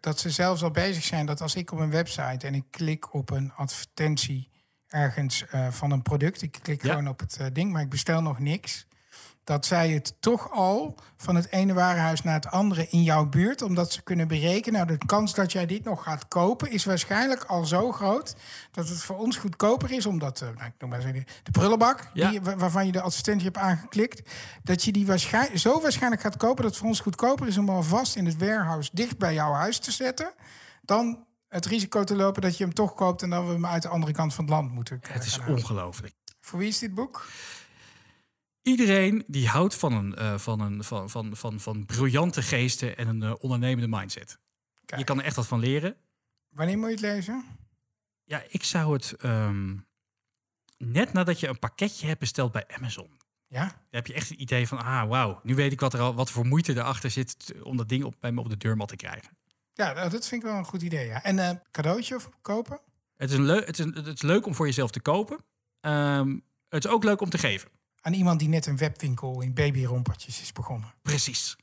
dat 0.00 0.18
ze 0.18 0.30
zelfs 0.30 0.62
al 0.62 0.70
bezig 0.70 1.04
zijn 1.04 1.26
dat 1.26 1.40
als 1.40 1.54
ik 1.54 1.72
op 1.72 1.78
een 1.78 1.90
website 1.90 2.46
en 2.46 2.54
ik 2.54 2.64
klik 2.70 3.14
op 3.14 3.30
een 3.30 3.52
advertentie 3.52 4.48
ergens 4.88 5.44
van 5.70 5.90
een 5.90 6.02
product, 6.02 6.42
ik 6.42 6.58
klik 6.62 6.82
Ja. 6.82 6.88
gewoon 6.90 7.08
op 7.08 7.20
het 7.20 7.40
ding, 7.52 7.72
maar 7.72 7.82
ik 7.82 7.88
bestel 7.88 8.22
nog 8.22 8.38
niks, 8.38 8.86
dat 9.50 9.66
zij 9.66 9.90
het 9.90 10.14
toch 10.20 10.50
al 10.52 10.94
van 11.16 11.34
het 11.34 11.52
ene 11.52 11.72
warenhuis 11.74 12.22
naar 12.22 12.34
het 12.34 12.46
andere 12.46 12.86
in 12.90 13.02
jouw 13.02 13.26
buurt, 13.26 13.62
omdat 13.62 13.92
ze 13.92 14.02
kunnen 14.02 14.28
berekenen, 14.28 14.86
nou, 14.86 14.98
de 14.98 15.06
kans 15.06 15.34
dat 15.34 15.52
jij 15.52 15.66
dit 15.66 15.84
nog 15.84 16.02
gaat 16.02 16.28
kopen 16.28 16.70
is 16.70 16.84
waarschijnlijk 16.84 17.44
al 17.44 17.64
zo 17.64 17.92
groot 17.92 18.34
dat 18.70 18.88
het 18.88 19.02
voor 19.02 19.16
ons 19.18 19.36
goedkoper 19.36 19.90
is, 19.92 20.06
omdat, 20.06 20.40
nou, 20.40 20.52
ik 20.66 20.72
noem 20.78 20.90
maar 20.90 20.98
eens 20.98 21.08
even, 21.08 21.26
de 21.42 21.50
prullenbak, 21.50 22.10
Ja. 22.12 22.30
die, 22.30 22.40
wa- 22.40 22.56
waarvan 22.56 22.86
je 22.86 22.92
de 22.92 23.00
advertentie 23.00 23.44
hebt 23.44 23.56
aangeklikt, 23.58 24.30
dat 24.62 24.82
je 24.84 24.92
die 24.92 25.06
waarschijnlijk, 25.06 25.58
zo 25.58 25.80
waarschijnlijk 25.80 26.22
gaat 26.22 26.36
kopen 26.36 26.62
dat 26.62 26.70
het 26.70 26.76
voor 26.80 26.88
ons 26.88 27.00
goedkoper 27.00 27.46
is 27.46 27.58
om 27.58 27.68
alvast 27.68 28.16
in 28.16 28.26
het 28.26 28.38
warehouse 28.38 28.90
dicht 28.92 29.18
bij 29.18 29.34
jouw 29.34 29.52
huis 29.52 29.78
te 29.78 29.90
zetten, 29.92 30.32
dan 30.82 31.24
het 31.48 31.66
risico 31.66 32.04
te 32.04 32.16
lopen 32.16 32.42
dat 32.42 32.56
je 32.56 32.64
hem 32.64 32.74
toch 32.74 32.94
koopt 32.94 33.22
en 33.22 33.30
dan 33.30 33.46
we 33.46 33.52
hem 33.52 33.66
uit 33.66 33.82
de 33.82 33.88
andere 33.88 34.12
kant 34.12 34.34
van 34.34 34.44
het 34.44 34.52
land 34.54 34.72
moeten. 34.72 35.00
Het 35.08 35.24
is 35.24 35.38
ongelooflijk. 35.48 36.14
Voor 36.40 36.58
wie 36.58 36.68
is 36.68 36.78
dit 36.78 36.94
boek? 36.94 37.26
Iedereen 38.70 39.24
die 39.26 39.48
houdt 39.48 39.74
van, 39.74 39.92
een, 39.92 40.14
eh, 40.14 40.38
van, 40.38 40.60
een, 40.60 40.84
van, 40.84 41.10
van, 41.10 41.36
van, 41.36 41.60
van 41.60 41.86
briljante 41.86 42.42
geesten 42.42 42.96
en 42.96 43.08
een 43.08 43.22
eh, 43.22 43.34
ondernemende 43.38 43.96
mindset. 43.96 44.38
Kijk. 44.84 45.00
Je 45.00 45.06
kan 45.06 45.18
er 45.18 45.24
echt 45.24 45.36
wat 45.36 45.46
van 45.46 45.58
leren. 45.60 45.96
Wanneer 46.50 46.78
moet 46.78 46.86
je 46.86 46.92
het 46.92 47.00
lezen? 47.00 47.44
Ja, 48.24 48.42
ik 48.48 48.64
zou 48.64 48.92
het 48.92 49.12
ehm, 49.12 49.76
net 50.78 51.12
nadat 51.12 51.40
je 51.40 51.48
een 51.48 51.58
pakketje 51.58 52.06
hebt 52.06 52.20
besteld 52.20 52.52
bij 52.52 52.64
Amazon. 52.68 53.10
Ja? 53.46 53.64
Dan 53.64 53.74
heb 53.90 54.06
je 54.06 54.14
echt 54.14 54.28
het 54.28 54.38
idee 54.38 54.68
van, 54.68 54.78
ah, 54.78 55.08
wauw, 55.08 55.40
nu 55.42 55.54
weet 55.54 55.72
ik 55.72 55.80
wat 55.80 55.94
er 55.94 56.00
al, 56.00 56.14
wat 56.14 56.30
voor 56.30 56.46
moeite 56.46 56.72
erachter 56.72 57.10
zit 57.10 57.52
om 57.62 57.76
dat 57.76 57.88
ding 57.88 58.04
op, 58.04 58.14
bij 58.20 58.32
me 58.32 58.40
op 58.40 58.48
de 58.48 58.56
deurmat 58.56 58.88
te 58.88 58.96
krijgen. 58.96 59.36
Ja, 59.72 59.92
nou, 59.92 60.10
dat 60.10 60.26
vind 60.28 60.42
ik 60.42 60.48
wel 60.48 60.58
een 60.58 60.64
goed 60.64 60.82
idee. 60.82 61.06
Ja. 61.06 61.22
En 61.22 61.38
eh 61.38 61.56
cadeautje 61.70 62.14
of 62.14 62.30
kopen? 62.40 62.80
Het 63.16 63.30
is, 63.30 63.36
een 63.36 63.44
leu- 63.44 63.64
het, 63.64 63.78
is 63.78 63.84
een- 63.84 63.94
het 63.94 64.06
is 64.06 64.22
leuk 64.22 64.46
om 64.46 64.54
voor 64.54 64.66
jezelf 64.66 64.90
te 64.90 65.00
kopen. 65.00 65.44
Ehm, 65.80 66.38
het 66.68 66.84
is 66.84 66.90
ook 66.90 67.04
leuk 67.04 67.20
om 67.20 67.30
te 67.30 67.38
geven. 67.38 67.70
Aan 68.02 68.12
iemand 68.12 68.38
die 68.38 68.48
net 68.48 68.66
een 68.66 68.76
webwinkel 68.76 69.40
in 69.40 69.54
babyrompertjes 69.54 70.40
is 70.40 70.52
begonnen. 70.52 70.94
Precies. 71.02 71.56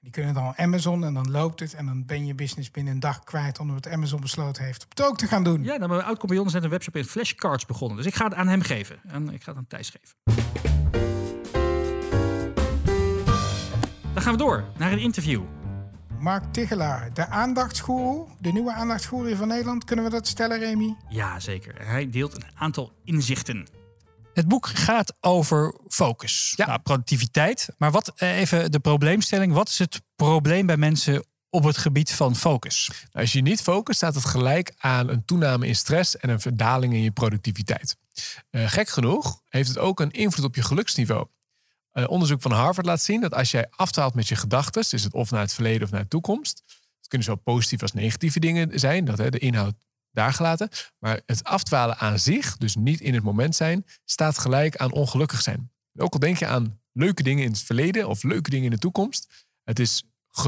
Die 0.00 0.10
kunnen 0.10 0.34
dan 0.34 0.56
Amazon 0.56 1.04
en 1.04 1.14
dan 1.14 1.30
loopt 1.30 1.60
het. 1.60 1.74
En 1.74 1.86
dan 1.86 2.06
ben 2.06 2.26
je 2.26 2.34
business 2.34 2.70
binnen 2.70 2.92
een 2.92 3.00
dag 3.00 3.24
kwijt 3.24 3.58
omdat 3.58 3.88
Amazon 3.88 4.20
besloten 4.20 4.64
heeft 4.64 4.84
op 4.84 4.90
het 4.90 5.02
ook 5.02 5.16
te 5.16 5.26
gaan 5.26 5.44
doen. 5.44 5.62
Ja, 5.62 5.76
nou, 5.76 5.90
mijn 5.90 6.02
oud-compagnon 6.02 6.46
is 6.46 6.52
net 6.52 6.62
een 6.62 6.70
webshop 6.70 6.96
in 6.96 7.04
flashcards 7.04 7.66
begonnen. 7.66 7.96
Dus 7.96 8.06
ik 8.06 8.14
ga 8.14 8.24
het 8.24 8.34
aan 8.34 8.48
hem 8.48 8.62
geven. 8.62 9.00
En 9.06 9.32
ik 9.32 9.42
ga 9.42 9.50
het 9.50 9.58
aan 9.58 9.66
Thijs 9.66 9.90
geven. 9.90 10.16
Dan 14.14 14.22
gaan 14.22 14.32
we 14.32 14.38
door 14.38 14.64
naar 14.78 14.92
een 14.92 14.98
interview. 14.98 15.42
Mark 16.18 16.52
Tigelaar, 16.52 17.14
de 17.14 17.26
aandachtsgoeroe, 17.26 18.26
de 18.40 18.52
nieuwe 18.52 18.72
aandachtsgoeroe 18.72 19.36
van 19.36 19.48
Nederland. 19.48 19.84
Kunnen 19.84 20.04
we 20.04 20.10
dat 20.10 20.26
stellen, 20.26 20.58
Remy? 20.58 20.96
Ja, 21.08 21.40
zeker. 21.40 21.86
Hij 21.86 22.10
deelt 22.10 22.34
een 22.34 22.46
aantal 22.54 22.92
inzichten. 23.04 23.66
Het 24.36 24.48
boek 24.48 24.66
gaat 24.66 25.14
over 25.20 25.74
focus, 25.88 26.52
Ja. 26.56 26.66
nou, 26.66 26.78
productiviteit. 26.78 27.68
Maar 27.78 27.90
wat 27.90 28.12
eh, 28.16 28.38
even 28.38 28.70
de 28.70 28.78
probleemstelling. 28.78 29.52
Wat 29.52 29.68
is 29.68 29.78
het 29.78 30.02
probleem 30.16 30.66
bij 30.66 30.76
mensen 30.76 31.24
op 31.50 31.64
het 31.64 31.76
gebied 31.76 32.12
van 32.12 32.36
focus? 32.36 32.88
Nou, 32.88 33.00
Als 33.12 33.32
je 33.32 33.42
niet 33.42 33.62
focust, 33.62 33.96
staat 33.98 34.14
het 34.14 34.24
gelijk 34.24 34.72
aan 34.78 35.08
een 35.08 35.24
toename 35.24 35.66
in 35.66 35.76
stress 35.76 36.16
en 36.16 36.28
een 36.28 36.40
verdaling 36.40 36.92
in 36.94 37.02
je 37.02 37.10
productiviteit. 37.10 37.96
Eh, 38.50 38.68
gek 38.70 38.88
genoeg 38.88 39.40
heeft 39.48 39.68
het 39.68 39.78
ook 39.78 40.00
een 40.00 40.10
invloed 40.10 40.44
op 40.44 40.54
je 40.54 40.62
geluksniveau. 40.62 41.26
Eh, 41.92 42.08
onderzoek 42.08 42.42
van 42.42 42.52
Harvard 42.52 42.86
laat 42.86 43.02
zien 43.02 43.20
dat 43.20 43.34
als 43.34 43.50
jij 43.50 43.66
afdwaalt 43.70 44.14
met 44.14 44.28
je 44.28 44.36
gedachten, 44.36 44.82
is 44.90 45.04
het 45.04 45.12
of 45.12 45.30
naar 45.30 45.40
het 45.40 45.54
verleden 45.54 45.82
of 45.82 45.90
naar 45.90 46.02
de 46.02 46.08
toekomst. 46.08 46.62
Het 46.98 47.08
kunnen 47.08 47.26
zowel 47.26 47.42
positieve 47.54 47.82
als 47.84 47.92
negatieve 47.92 48.40
dingen 48.40 48.78
zijn, 48.78 49.04
dat 49.04 49.18
hè, 49.18 49.30
de 49.30 49.38
inhoud 49.38 49.74
daar 50.16 50.32
gelaten. 50.32 50.68
Maar 50.98 51.20
het 51.26 51.44
afdwalen 51.44 51.98
aan 51.98 52.18
zich, 52.18 52.56
dus 52.56 52.74
niet 52.74 53.00
in 53.00 53.14
het 53.14 53.22
moment 53.22 53.56
zijn, 53.56 53.86
staat 54.04 54.38
gelijk 54.38 54.76
aan 54.76 54.92
ongelukkig 54.92 55.42
zijn. 55.42 55.70
Ook 55.98 56.12
al 56.12 56.18
denk 56.18 56.38
je 56.38 56.46
aan 56.46 56.80
leuke 56.92 57.22
dingen 57.22 57.44
in 57.44 57.50
het 57.50 57.62
verleden 57.62 58.08
of 58.08 58.22
leuke 58.22 58.50
dingen 58.50 58.64
in 58.64 58.70
de 58.70 58.78
toekomst, 58.78 59.46
het 59.64 59.78
is, 59.78 60.04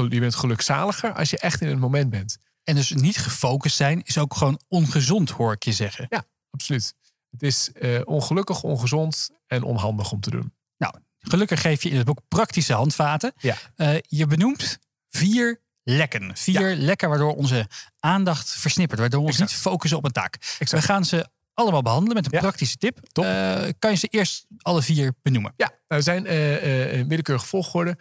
je 0.09 0.19
bent 0.19 0.35
gelukzaliger 0.35 1.13
als 1.13 1.29
je 1.29 1.39
echt 1.39 1.61
in 1.61 1.67
het 1.67 1.79
moment 1.79 2.09
bent. 2.09 2.37
En 2.63 2.75
dus 2.75 2.91
niet 2.91 3.17
gefocust 3.17 3.75
zijn 3.75 4.01
is 4.03 4.17
ook 4.17 4.35
gewoon 4.35 4.59
ongezond, 4.67 5.29
hoor 5.29 5.53
ik 5.53 5.63
je 5.63 5.73
zeggen. 5.73 6.05
Ja, 6.09 6.25
absoluut. 6.49 6.93
Het 7.29 7.43
is 7.43 7.71
eh, 7.71 8.01
ongelukkig, 8.03 8.63
ongezond 8.63 9.29
en 9.47 9.63
onhandig 9.63 10.11
om 10.11 10.19
te 10.19 10.29
doen. 10.29 10.53
Nou, 10.77 10.93
gelukkig 11.19 11.61
geef 11.61 11.83
je 11.83 11.89
in 11.89 11.97
het 11.97 12.05
boek 12.05 12.21
praktische 12.27 12.73
handvaten. 12.73 13.33
Ja. 13.37 13.57
Eh, 13.75 13.97
je 14.01 14.25
benoemt 14.25 14.79
vier 15.09 15.61
lekken. 15.95 16.31
Vier 16.37 16.75
lekken 16.75 17.09
waardoor 17.09 17.35
onze 17.35 17.67
aandacht 17.99 18.49
versnippert. 18.49 18.99
Waardoor 18.99 19.19
we 19.19 19.25
ons 19.25 19.35
Exact. 19.39 19.51
niet 19.51 19.61
focussen 19.61 19.97
op 19.97 20.05
een 20.05 20.11
taak. 20.11 20.35
Exact. 20.59 20.71
We 20.71 20.81
gaan 20.91 21.05
ze 21.05 21.27
allemaal 21.53 21.81
behandelen 21.81 22.15
met 22.15 22.25
een 22.25 22.31
Ja. 22.31 22.39
praktische 22.39 22.77
tip. 22.77 22.99
Top. 23.11 23.23
Eh, 23.25 23.55
kan 23.79 23.91
je 23.91 23.97
ze 23.97 24.07
eerst 24.07 24.45
alle 24.57 24.81
vier 24.81 25.13
benoemen? 25.21 25.53
Ja, 25.57 25.65
nou, 25.67 25.79
er 25.87 26.03
zijn 26.03 26.25
eh, 26.25 26.55
eh, 26.55 26.93
in 26.99 27.07
willekeurige 27.07 27.45
volgorde. 27.45 27.97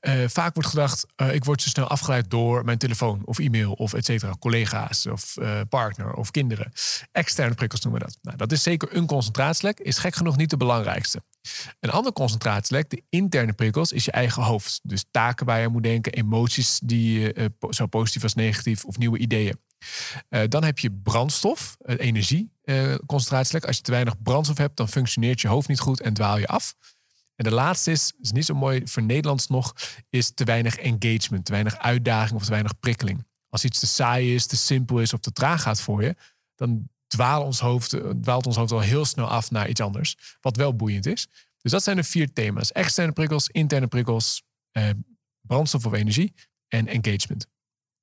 Eh, 0.00 0.14
vaak 0.26 0.54
wordt 0.54 0.68
gedacht, 0.68 1.06
eh, 1.16 1.34
ik 1.34 1.44
word 1.44 1.62
zo 1.62 1.68
snel 1.68 1.86
afgeleid 1.88 2.30
door 2.30 2.64
mijn 2.64 2.78
telefoon 2.78 3.22
of 3.24 3.38
e-mail 3.38 3.72
of 3.72 3.92
et 3.94 4.04
cetera. 4.04 4.32
Collega's 4.38 5.06
of 5.06 5.36
eh, 5.36 5.60
partner 5.68 6.12
of 6.14 6.30
kinderen. 6.30 6.72
Externe 7.12 7.54
prikkels 7.54 7.80
noemen 7.80 8.00
we 8.00 8.06
dat. 8.06 8.18
Nou, 8.22 8.36
dat 8.36 8.52
is 8.52 8.62
zeker 8.62 8.96
een 8.96 9.06
concentratielek. 9.06 9.80
Is 9.80 9.98
gek 9.98 10.14
genoeg 10.14 10.36
niet 10.36 10.50
de 10.50 10.56
belangrijkste. 10.56 11.22
Een 11.80 11.90
ander 11.90 12.12
concentratielek, 12.12 12.90
de 12.90 13.02
interne 13.08 13.52
prikkels, 13.52 13.92
is 13.92 14.04
je 14.04 14.10
eigen 14.10 14.42
hoofd. 14.42 14.80
Dus 14.82 15.04
taken 15.10 15.46
waar 15.46 15.58
je 15.58 15.66
aan 15.66 15.72
moet 15.72 15.82
denken, 15.82 16.12
emoties 16.12 16.80
die 16.84 17.20
je, 17.20 17.32
eh, 17.32 17.46
zo 17.70 17.86
positief 17.86 18.22
als 18.22 18.34
negatief 18.34 18.84
of 18.84 18.98
nieuwe 18.98 19.18
ideeën. 19.18 19.58
Eh, 20.28 20.42
dan 20.48 20.64
heb 20.64 20.78
je 20.78 20.92
brandstof, 20.92 21.76
eh, 21.80 21.96
energie, 21.98 22.52
eh, 22.62 22.94
concentratielek. 23.06 23.64
Als 23.64 23.76
je 23.76 23.82
te 23.82 23.90
weinig 23.90 24.22
brandstof 24.22 24.58
hebt, 24.58 24.76
dan 24.76 24.88
functioneert 24.88 25.40
je 25.40 25.48
hoofd 25.48 25.68
niet 25.68 25.80
goed 25.80 26.00
en 26.00 26.14
dwaal 26.14 26.38
je 26.38 26.46
af. 26.46 26.74
En 27.36 27.44
de 27.44 27.54
laatste 27.54 27.90
is, 27.90 28.12
is 28.20 28.32
niet 28.32 28.44
zo 28.44 28.54
mooi 28.54 28.82
voor 28.84 29.02
Nederlands 29.02 29.46
nog, 29.46 29.74
is 30.10 30.34
te 30.34 30.44
weinig 30.44 30.76
engagement, 30.76 31.44
te 31.44 31.52
weinig 31.52 31.78
uitdaging 31.78 32.38
of 32.38 32.44
te 32.44 32.50
weinig 32.50 32.78
prikkeling. 32.78 33.26
Als 33.48 33.64
iets 33.64 33.78
te 33.78 33.86
saai 33.86 34.34
is, 34.34 34.46
te 34.46 34.56
simpel 34.56 35.00
is 35.00 35.12
of 35.12 35.20
te 35.20 35.32
traag 35.32 35.62
gaat 35.62 35.80
voor 35.80 36.02
je, 36.02 36.16
dan 36.54 36.88
dwaalt 37.10 37.44
ons 37.44 37.60
hoofd, 37.60 37.92
eh, 37.92 38.10
dwaalt 38.20 38.46
ons 38.46 38.56
hoofd 38.56 38.72
al 38.72 38.80
heel 38.80 39.04
snel 39.04 39.26
af 39.26 39.50
naar 39.50 39.68
iets 39.68 39.80
anders, 39.80 40.16
wat 40.40 40.56
wel 40.56 40.76
boeiend 40.76 41.06
is. 41.06 41.26
Dus 41.62 41.72
dat 41.72 41.82
zijn 41.82 41.96
de 41.96 42.04
vier 42.04 42.32
thema's. 42.32 42.72
Externe 42.72 43.12
prikkels, 43.12 43.48
interne 43.48 43.86
prikkels, 43.86 44.42
eh, 44.70 44.90
brandstof 45.40 45.86
of 45.86 45.92
energie 45.92 46.34
en 46.68 46.86
engagement. 46.86 47.46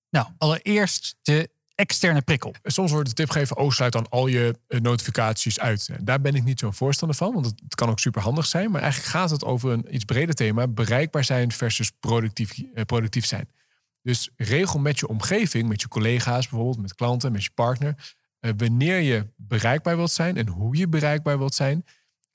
Nou, 0.09 0.27
allereerst 0.37 1.15
de 1.21 1.49
externe 1.75 2.21
prikkel. 2.21 2.53
Soms 2.63 2.91
wordt 2.91 3.09
de 3.09 3.15
tip 3.15 3.29
gegeven, 3.29 3.57
oh, 3.57 3.71
sluit 3.71 3.91
dan 3.91 4.09
al 4.09 4.27
je 4.27 4.59
eh, 4.67 4.79
notificaties 4.79 5.59
uit. 5.59 5.89
Daar 6.01 6.21
ben 6.21 6.35
ik 6.35 6.43
niet 6.43 6.59
zo'n 6.59 6.73
voorstander 6.73 7.17
van, 7.17 7.33
want 7.33 7.45
het, 7.45 7.75
kan 7.75 7.89
ook 7.89 7.99
super 7.99 8.21
handig 8.21 8.45
zijn. 8.45 8.71
Maar 8.71 8.81
eigenlijk 8.81 9.11
gaat 9.11 9.29
het 9.29 9.43
over 9.43 9.71
een 9.71 9.95
iets 9.95 10.05
breder 10.05 10.35
thema, 10.35 10.67
bereikbaar 10.67 11.23
zijn 11.23 11.51
versus 11.51 11.91
productief, 11.99 12.61
eh, 12.73 12.83
productief 12.83 13.25
zijn. 13.25 13.49
Dus 14.01 14.29
regel 14.35 14.79
met 14.79 14.99
je 14.99 15.07
omgeving, 15.07 15.67
met 15.67 15.81
je 15.81 15.87
collega's 15.87 16.47
bijvoorbeeld, 16.47 16.81
met 16.81 16.95
klanten, 16.95 17.31
met 17.31 17.43
je 17.43 17.49
partner, 17.53 17.95
eh, 17.97 18.03
wanneer 18.58 19.00
je 19.00 19.28
bereikbaar 19.36 19.95
wilt 19.95 20.12
zijn 20.12 20.38
en 20.38 20.47
hoe 20.47 20.78
je 20.78 20.88
bereikbaar 20.88 21.38
wilt 21.38 21.56
zijn. 21.56 21.86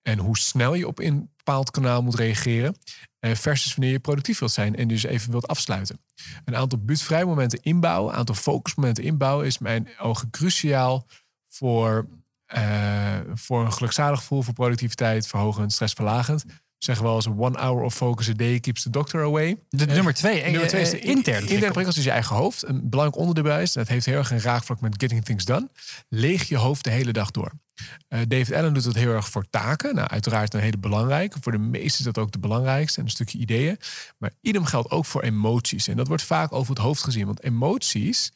En 0.03 0.19
hoe 0.19 0.39
snel 0.39 0.75
je 0.75 0.87
op 0.87 0.99
een 0.99 1.31
bepaald 1.37 1.71
kanaal 1.71 2.03
moet 2.03 2.15
reageren. 2.15 2.77
eh, 3.19 3.35
versus 3.35 3.75
wanneer 3.75 3.93
je 3.93 4.01
productief 4.01 4.39
wilt 4.39 4.53
zijn 4.53 4.77
en 4.77 4.89
dus 4.89 5.03
even 5.03 5.31
wilt 5.31 5.47
afsluiten. 5.49 6.01
Een 6.45 6.57
aantal 6.57 6.79
buurtvrije 6.79 7.25
momenten 7.25 7.63
inbouwen, 7.63 8.13
een 8.13 8.19
aantal 8.19 8.35
focusmomenten 8.35 9.05
inbouwen, 9.05 9.47
is 9.47 9.59
mijn 9.59 9.89
ogen 9.99 10.31
cruciaal 10.31 11.07
voor, 11.49 12.09
eh, 12.47 13.19
voor 13.35 13.65
een 13.65 13.73
gelukzalig 13.73 14.19
gevoel, 14.19 14.43
voor 14.43 14.55
productiviteit, 14.55 15.27
verhogend, 15.27 15.73
stressverlagend. 15.73 16.45
Zeggen 16.83 17.05
wel 17.05 17.15
eens 17.15 17.27
one 17.27 17.59
hour 17.59 17.83
of 17.83 17.95
focus 17.95 18.29
a 18.29 18.33
day 18.33 18.61
keeps 18.61 18.83
the 18.83 18.91
doctor 18.91 19.23
away. 19.23 19.59
De 19.69 19.87
nummer 19.87 20.15
twee, 20.15 20.41
eh, 20.41 20.51
Nummer 20.51 20.69
twee 20.69 20.83
is 20.83 20.91
de 20.91 20.99
eh, 20.99 21.09
interne 21.09 21.33
interne 21.33 21.47
prikkel. 21.47 21.73
prikkels, 21.73 21.97
is 21.97 22.05
je 22.05 22.11
eigen 22.11 22.37
hoofd. 22.37 22.69
Een 22.69 22.89
belangrijk 22.89 23.23
onderdeel 23.27 23.59
is, 23.59 23.73
dat 23.73 23.89
heeft 23.89 24.07
heel 24.07 24.17
erg 24.17 24.31
een 24.31 24.41
raakvlak 24.41 24.81
met 24.81 24.95
getting 24.99 25.25
things 25.25 25.45
done. 25.45 25.69
Leeg 26.09 26.49
je 26.49 26.57
hoofd 26.57 26.85
de 26.85 26.91
hele 26.91 27.13
dag 27.13 27.31
door. 27.31 27.53
Eh, 28.09 28.21
David 28.29 28.53
Allen 28.53 28.75
doet 28.75 28.85
dat 28.85 28.95
heel 28.95 29.13
erg 29.13 29.29
voor 29.29 29.45
taken. 29.51 29.95
Nou, 29.95 30.09
uiteraard 30.09 30.55
een 30.55 30.61
hele 30.61 30.79
belangrijke. 30.79 31.39
Voor 31.41 31.53
de 31.53 31.59
meesten 31.59 31.99
is 31.99 32.13
dat 32.13 32.19
ook 32.19 32.33
de 32.33 32.39
belangrijkste. 32.39 32.99
En 32.99 33.05
een 33.05 33.11
stukje 33.11 33.39
ideeën. 33.39 33.77
Maar 34.19 34.31
idem 34.41 34.65
geldt 34.65 34.91
ook 34.91 35.07
voor 35.07 35.23
emoties. 35.23 35.89
En 35.89 35.97
dat 35.97 36.09
wordt 36.09 36.23
vaak 36.23 36.53
over 36.53 36.75
het 36.75 36.83
hoofd 36.83 37.05
gezien. 37.05 37.27
Want 37.27 37.43
emoties 37.43 38.33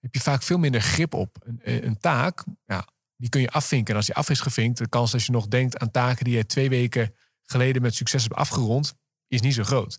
heb 0.00 0.14
je 0.14 0.20
vaak 0.20 0.42
veel 0.42 0.58
minder 0.58 0.80
grip 0.80 1.14
op. 1.14 1.36
Een, 1.44 1.60
eh, 1.62 1.82
een 1.82 1.98
taak, 1.98 2.44
ja, 2.66 2.86
die 3.16 3.28
kun 3.28 3.40
je 3.40 3.50
afvinken. 3.50 3.90
En 3.90 3.96
als 3.96 4.06
die 4.06 4.14
af 4.14 4.30
is 4.30 4.40
gevinkt, 4.40 4.78
de 4.78 4.88
kans 4.88 5.10
dat 5.10 5.24
je 5.24 5.32
nog 5.32 5.48
denkt 5.48 5.78
aan 5.78 5.90
taken 5.90 6.24
die 6.24 6.36
je 6.36 6.46
twee 6.46 6.68
weken 6.68 7.14
geleden 7.50 7.82
met 7.82 7.94
succes 7.94 8.22
hebt 8.22 8.34
afgerond, 8.34 8.94
is 9.28 9.40
niet 9.40 9.54
zo 9.54 9.62
groot. 9.62 9.98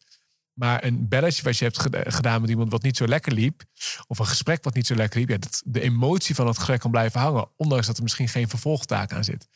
Maar 0.54 0.84
een 0.84 1.08
belletje 1.08 1.44
wat 1.44 1.58
je 1.58 1.64
hebt 1.64 1.80
geda- 1.80 2.04
gedaan 2.12 2.42
met 2.42 2.50
iemand 2.50 2.72
wat 2.72 2.82
niet 2.82 2.98
zo 2.98 3.08
lekker 3.08 3.34
liep, 3.34 3.64
of 4.08 4.20
een 4.20 4.26
gesprek 4.26 4.64
wat 4.64 4.74
niet 4.74 4.88
zo 4.88 4.96
lekker 4.96 5.20
liep, 5.20 5.30
ja, 5.30 5.38
dat, 5.38 5.62
de 5.66 5.82
emotie 5.82 6.36
van 6.36 6.48
het 6.48 6.58
gesprek 6.58 6.80
kan 6.80 6.92
blijven 6.92 7.20
hangen, 7.20 7.50
ondanks 7.56 7.88
dat 7.88 7.98
er 7.98 8.04
misschien 8.04 8.28
geen 8.28 8.50
vervolgtaak 8.50 9.14
aan 9.14 9.24
zit. 9.24 9.48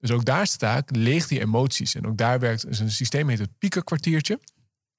Dus 0.00 0.10
ook 0.10 0.24
daar 0.24 0.42
is 0.42 0.50
de 0.52 0.58
taak, 0.58 0.96
leeg 0.96 1.26
die 1.26 1.40
emoties. 1.40 1.94
En 1.94 2.06
ook 2.06 2.16
daar 2.16 2.38
werkt 2.38 2.80
een 2.80 2.90
systeem, 2.90 3.28
heet 3.28 3.38
het 3.38 3.58
piekerkwartiertje. 3.58 4.40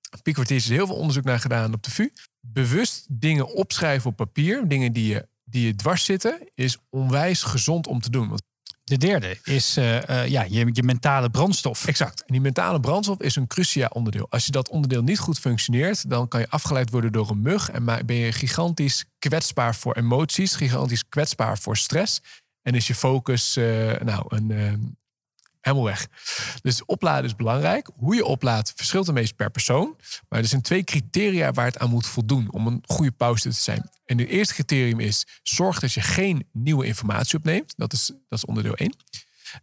Piekerkwartiertje 0.09 0.71
is 0.71 0.77
heel 0.77 0.87
veel 0.87 0.95
onderzoek 0.95 1.23
naar 1.23 1.39
gedaan 1.39 1.73
op 1.73 1.83
de 1.83 1.91
VU. 1.91 2.09
Bewust 2.39 3.05
dingen 3.09 3.53
opschrijven 3.53 4.09
op 4.09 4.15
papier, 4.15 4.67
dingen 4.67 4.93
die 4.93 5.07
je, 5.07 5.27
die 5.43 5.65
je 5.65 5.75
dwars 5.75 6.03
zitten, 6.05 6.49
is 6.53 6.77
onwijs 6.89 7.43
gezond 7.43 7.87
om 7.87 7.99
te 8.01 8.09
doen. 8.09 8.27
Want 8.27 8.41
De 8.85 8.97
derde 8.97 9.37
is 9.43 9.77
eh, 9.77 10.09
eh, 10.09 10.29
ja, 10.29 10.43
je, 10.49 10.69
je 10.71 10.83
mentale 10.83 11.29
brandstof. 11.29 11.87
Exact. 11.87 12.19
En 12.19 12.33
die 12.33 12.41
mentale 12.41 12.79
brandstof 12.79 13.19
is 13.19 13.35
een 13.35 13.47
cruciaal 13.47 13.89
onderdeel. 13.89 14.27
Als 14.29 14.45
je 14.45 14.51
dat 14.51 14.69
onderdeel 14.69 15.01
niet 15.01 15.19
goed 15.19 15.39
functioneert, 15.39 16.09
dan 16.09 16.27
kan 16.27 16.39
je 16.39 16.49
afgeleid 16.49 16.89
worden 16.89 17.11
door 17.11 17.29
een 17.29 17.41
mug. 17.41 17.69
En 17.69 17.85
ben 17.85 18.15
je 18.15 18.31
gigantisch 18.31 19.05
kwetsbaar 19.19 19.75
voor 19.75 19.95
emoties, 19.95 20.55
gigantisch 20.55 21.07
kwetsbaar 21.09 21.57
voor 21.57 21.77
stress. 21.77 22.21
En 22.61 22.73
is 22.73 22.87
je 22.87 22.95
focus 22.95 23.55
eh, 23.55 24.01
nou, 24.01 24.25
een, 24.27 24.97
helemaal 25.65 25.85
weg. 25.85 26.07
Dus 26.61 26.85
opladen 26.85 27.25
is 27.25 27.35
belangrijk. 27.35 27.89
Hoe 27.95 28.15
je 28.15 28.25
oplaadt 28.25 28.73
verschilt 28.75 29.07
een 29.07 29.35
per 29.35 29.51
persoon. 29.51 29.95
Maar 30.29 30.39
er 30.39 30.45
zijn 30.45 30.61
twee 30.61 30.83
criteria 30.83 31.51
waar 31.51 31.65
het 31.65 31.77
aan 31.77 31.89
moet 31.89 32.07
voldoen 32.07 32.51
om 32.51 32.67
een 32.67 32.83
goede 32.85 33.11
pauze 33.11 33.49
te 33.49 33.55
zijn. 33.55 33.89
En 34.05 34.17
het 34.17 34.27
eerste 34.27 34.53
criterium 34.53 34.99
is: 34.99 35.25
zorg 35.43 35.79
dat 35.79 35.93
je 35.93 36.01
geen 36.01 36.47
nieuwe 36.51 36.85
informatie 36.85 37.37
opneemt. 37.37 37.73
Dat 37.77 37.93
is, 37.93 38.05
dat 38.05 38.37
is 38.37 38.45
onderdeel 38.45 38.75
1. 38.75 38.95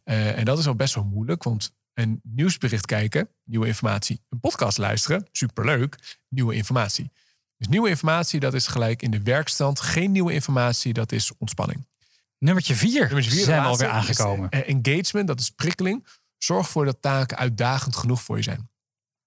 Eh, 0.04 0.38
en 0.38 0.44
dat 0.44 0.58
is 0.58 0.66
al 0.66 0.74
best 0.74 0.94
wel 0.94 1.04
moeilijk, 1.04 1.42
want 1.42 1.74
een 1.94 2.20
nieuwsbericht 2.22 2.86
kijken, 2.86 3.28
nieuwe 3.44 3.66
informatie. 3.66 4.20
Een 4.28 4.40
podcast 4.40 4.78
luisteren, 4.78 5.28
superleuk, 5.32 6.18
nieuwe 6.28 6.54
informatie. 6.54 7.10
Dus 7.56 7.68
nieuwe 7.68 7.88
informatie, 7.88 8.40
dat 8.40 8.54
is 8.54 8.66
gelijk 8.66 9.02
in 9.02 9.10
de 9.10 9.22
werkstand. 9.22 9.80
Geen 9.80 10.12
nieuwe 10.12 10.32
informatie, 10.32 10.92
dat 10.92 11.12
is 11.12 11.32
ontspanning. 11.38 11.86
Nummertje 12.42 12.74
vier, 12.74 13.00
Nummer 13.00 13.22
vier, 13.22 13.38
de 13.38 13.44
zijn 13.44 13.62
we 13.62 13.68
alweer 13.68 13.88
aangekomen. 13.88 14.50
is, 14.50 14.60
eh, 14.60 14.68
engagement, 14.68 15.26
dat 15.26 15.40
is 15.40 15.50
prikkeling. 15.50 16.06
Zorg 16.38 16.66
ervoor 16.66 16.84
dat 16.84 17.02
taken 17.02 17.36
uitdagend 17.36 17.96
genoeg 17.96 18.22
voor 18.22 18.36
je 18.36 18.42
zijn. 18.42 18.70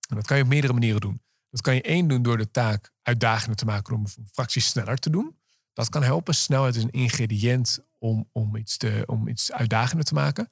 En 0.09 0.15
dat 0.15 0.25
kan 0.25 0.37
je 0.37 0.43
op 0.43 0.49
meerdere 0.49 0.73
manieren 0.73 1.01
doen. 1.01 1.21
Dat 1.49 1.61
kan 1.61 1.75
je 1.75 1.81
één 1.81 2.07
doen 2.07 2.21
door 2.21 2.37
de 2.37 2.51
taak 2.51 2.91
uitdagender 3.01 3.55
te 3.55 3.65
maken 3.65 3.95
om 3.95 4.01
een 4.01 4.27
fractie 4.31 4.61
sneller 4.61 4.97
te 4.97 5.09
doen. 5.09 5.37
Dat 5.73 5.89
kan 5.89 6.03
helpen. 6.03 6.35
Snelheid 6.35 6.75
is 6.75 6.83
een 6.83 6.91
ingrediënt 6.91 7.79
om, 7.99 8.29
om, 8.31 8.55
iets, 8.55 8.77
te, 8.77 9.03
om 9.05 9.27
iets 9.27 9.51
uitdagender 9.51 10.05
te 10.05 10.13
maken. 10.13 10.49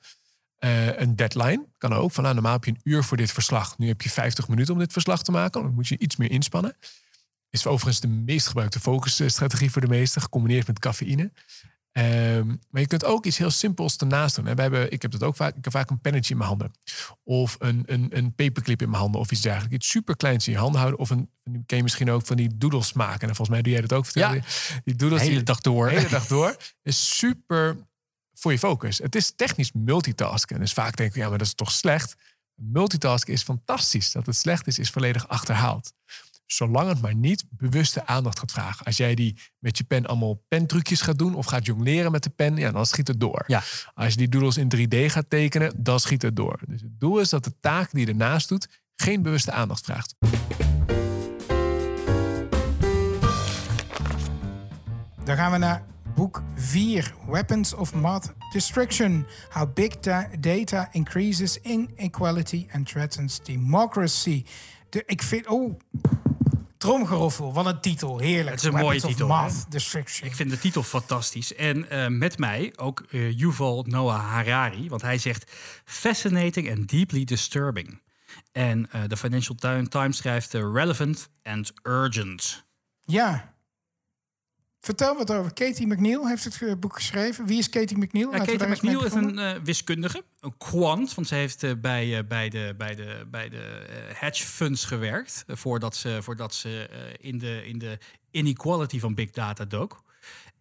Eh, 0.58 1.00
een 1.00 1.16
deadline 1.16 1.66
kan 1.78 1.94
ook. 1.94 2.12
Van 2.12 2.24
nou, 2.24 2.36
normaal 2.36 2.54
heb 2.54 2.64
je 2.64 2.72
een 2.72 2.82
uur 2.84 3.04
voor 3.04 3.18
dit 3.18 3.32
verslag. 3.32 3.78
Nu 3.78 3.88
heb 3.88 4.02
je 4.02 4.10
50 4.10 4.48
minuten 4.48 4.74
om 4.74 4.80
dit 4.80 4.92
verslag 4.92 5.24
te 5.24 5.32
maken. 5.32 5.62
Dan 5.62 5.74
moet 5.74 5.88
je 5.88 5.98
iets 5.98 6.16
meer 6.16 6.32
inspannen. 6.32 6.76
Is 7.50 7.66
overigens 7.66 8.00
de 8.00 8.08
meest 8.08 8.48
gebruikte 8.48 8.80
focusstrategie 8.80 9.72
voor 9.72 9.82
de 9.82 9.88
meesten, 9.88 10.22
gecombineerd 10.22 10.68
met 10.68 10.80
cafeïne. 10.80 11.32
Ehm, 11.94 12.48
maar 12.70 12.82
je 12.82 12.88
kunt 12.88 13.06
ook 13.06 13.26
iets 13.26 13.38
heel 13.38 13.50
simpels 13.52 13.98
ernaast 13.98 14.36
doen. 14.36 14.56
We 14.56 14.62
hebben, 14.62 14.92
ik 14.92 15.02
heb 15.02 15.12
dat 15.12 15.24
ook 15.24 15.36
vaak. 15.36 15.56
Ik 15.56 15.64
heb 15.64 15.74
vaak 15.74 15.90
een 15.90 16.00
pennetje 16.02 16.32
in 16.32 16.38
mijn 16.38 16.50
handen. 16.50 16.72
Of 17.24 17.56
een, 17.60 17.84
een, 17.86 18.08
een 18.18 18.34
paperclip 18.36 18.82
in 18.82 18.90
mijn 18.90 19.02
handen. 19.02 19.22
Of 19.22 19.32
iets 19.32 19.42
dergelijks. 19.42 19.76
Iets 19.76 19.90
super 19.90 20.16
kleins 20.16 20.48
in 20.48 20.54
je 20.54 20.60
handen 20.60 20.80
houden. 20.80 21.00
Of 21.00 21.10
een, 21.10 21.30
ken 21.66 21.78
je 21.78 21.84
misschien 21.84 22.12
ook 22.12 22.26
van 22.26 22.36
die 22.36 22.58
doodles 22.58 22.94
maken. 22.94 23.20
En 23.30 23.36
volgens 23.36 23.50
mij 23.50 23.62
doe 23.62 23.72
jij 23.72 23.82
dat 23.82 23.94
ook. 23.94 24.06
Ja. 24.10 24.32
Die 24.84 24.96
doodles 24.96 25.20
De 25.20 25.26
hele 25.26 25.36
die- 25.38 25.46
dag 25.46 25.62
door. 25.62 25.90
de 25.90 25.96
hele 25.96 26.10
dag 26.10 26.28
door. 26.38 26.58
Is 26.84 27.18
super 27.18 27.78
voor 28.34 28.52
je 28.52 28.60
focus. 28.60 28.98
Het 28.98 29.16
is 29.16 29.32
technisch 29.36 29.72
multitasken. 29.72 30.60
Dus 30.60 30.74
vaak 30.74 30.96
denk 30.96 31.10
ik, 31.10 31.16
ja, 31.16 31.30
maar 31.30 31.38
dat 31.38 31.48
is 31.48 31.54
toch 31.54 31.72
slecht. 31.72 32.16
Multitasken 32.56 33.34
is 33.34 33.44
fantastisch. 33.44 34.12
Dat 34.12 34.26
het 34.26 34.36
slecht 34.36 34.68
is, 34.68 34.80
is 34.80 34.90
volledig 34.90 35.28
achterhaald. 35.28 35.94
Zolang 36.46 36.90
het 36.90 37.02
maar 37.02 37.16
niet 37.16 37.46
bewuste 37.50 38.06
aandacht 38.06 38.40
gaat 38.40 38.52
vragen. 38.52 38.86
Als 38.86 38.98
jij 38.98 39.16
die 39.16 39.38
met 39.60 39.78
je 39.78 39.84
pen 39.84 40.06
allemaal 40.06 40.44
pentrucjes 40.48 41.02
gaat 41.02 41.18
doen 41.18 41.36
of 41.36 41.46
gaat 41.46 41.66
jongleren 41.66 42.12
met 42.12 42.24
de 42.24 42.30
pen, 42.30 42.56
ja, 42.56 42.72
dan 42.72 42.86
schiet 42.86 43.08
het 43.08 43.20
door. 43.20 43.44
Ja. 43.48 43.64
Als 43.94 44.12
je 44.12 44.18
die 44.18 44.30
doodles 44.30 44.58
in 44.58 44.72
3D 44.76 45.06
gaat 45.12 45.30
tekenen, 45.30 45.74
dan 45.84 46.00
schiet 46.00 46.22
het 46.22 46.36
door. 46.36 46.60
Dus 46.68 46.82
het 46.82 47.00
doel 47.00 47.20
is 47.20 47.30
dat 47.30 47.44
de 47.44 47.60
taak 47.60 47.92
die 47.92 48.06
je 48.06 48.12
ernaast 48.12 48.50
doet 48.50 48.82
geen 48.96 49.22
bewuste 49.22 49.52
aandacht 49.52 49.86
vraagt. 49.86 50.16
Dan 55.24 55.36
gaan 55.36 55.52
we 55.52 55.58
naar 55.58 55.86
boek 56.16 56.44
4, 56.56 57.14
Weapons 57.28 57.74
of 57.74 57.94
Math 57.94 58.34
Destruction. 58.52 59.26
How 59.50 59.74
Big 59.74 60.00
da- 60.00 60.30
Data 60.40 60.90
Increases 60.92 61.58
Inequality 61.62 62.68
and 62.72 62.88
Threatens 62.88 63.44
Democracy. 63.44 64.46
De, 64.90 65.04
ik 65.06 65.22
vind, 65.22 65.48
oh, 65.48 65.80
tromgeroffel, 66.84 67.54
wat 67.54 67.66
een 67.66 67.80
titel, 67.80 68.20
heerlijk. 68.20 68.50
Het 68.50 68.60
is 68.60 68.66
een 68.66 68.80
mooie 68.80 69.02
titel, 69.02 69.28
Math? 69.28 69.72
Destruction. 69.72 70.28
Ik 70.30 70.36
vind 70.36 70.50
de 70.50 70.60
titel 70.60 70.84
fantastisch. 70.84 71.56
En 71.56 71.90
eh, 71.90 72.08
met 72.08 72.38
mij 72.38 72.74
ook 72.76 73.04
eh, 73.10 73.38
Yuval 73.38 73.86
Noah 73.88 74.30
Harari. 74.30 74.90
Want 74.90 75.02
hij 75.02 75.18
zegt 75.18 75.52
fascinating 75.86 76.72
and 76.78 76.90
deeply 76.90 77.24
disturbing. 77.24 78.02
En 78.52 78.92
eh, 78.92 79.02
de 79.08 79.18
Financial 79.18 79.56
Ti- 79.56 79.88
Times 79.88 80.18
schrijft 80.18 80.54
relevant 80.54 81.30
and 81.44 81.72
urgent. 81.84 82.64
Ja. 83.06 83.53
Vertel 84.84 85.18
wat 85.18 85.32
over. 85.32 85.54
Katie 85.54 85.88
McNeil 85.88 86.28
heeft 86.28 86.44
het 86.44 86.80
boek 86.80 86.96
geschreven. 86.96 87.46
Wie 87.46 87.58
is 87.58 87.70
Katie 87.70 87.98
McNeil? 87.98 88.32
Ja, 88.32 88.40
we 88.40 88.46
Katie 88.46 88.68
McNeil 88.68 89.06
is 89.06 89.14
een 89.14 89.40
eh, 89.40 89.56
wiskundige, 89.64 90.24
een 90.40 90.58
quant. 90.58 91.14
Want 91.14 91.28
ze 91.28 91.36
heeft 91.36 91.64
eh, 91.64 91.72
bij, 91.82 92.18
eh, 92.18 92.24
bij 92.28 92.50
de, 92.50 92.74
bij 92.78 92.96
de, 92.96 93.26
bij 93.32 93.50
de 93.50 93.86
hedge 94.14 94.46
funds 94.46 94.86
gewerkt. 94.86 95.44
voordat 95.48 95.96
ze, 95.96 96.18
voordat 96.22 96.54
ze 96.54 96.90
in, 97.20 97.38
de, 97.38 97.68
in 97.68 97.78
de 97.78 97.98
inequality 98.32 99.00
van 99.00 99.16
big 99.16 99.32
data 99.32 99.66
dook. 99.66 100.03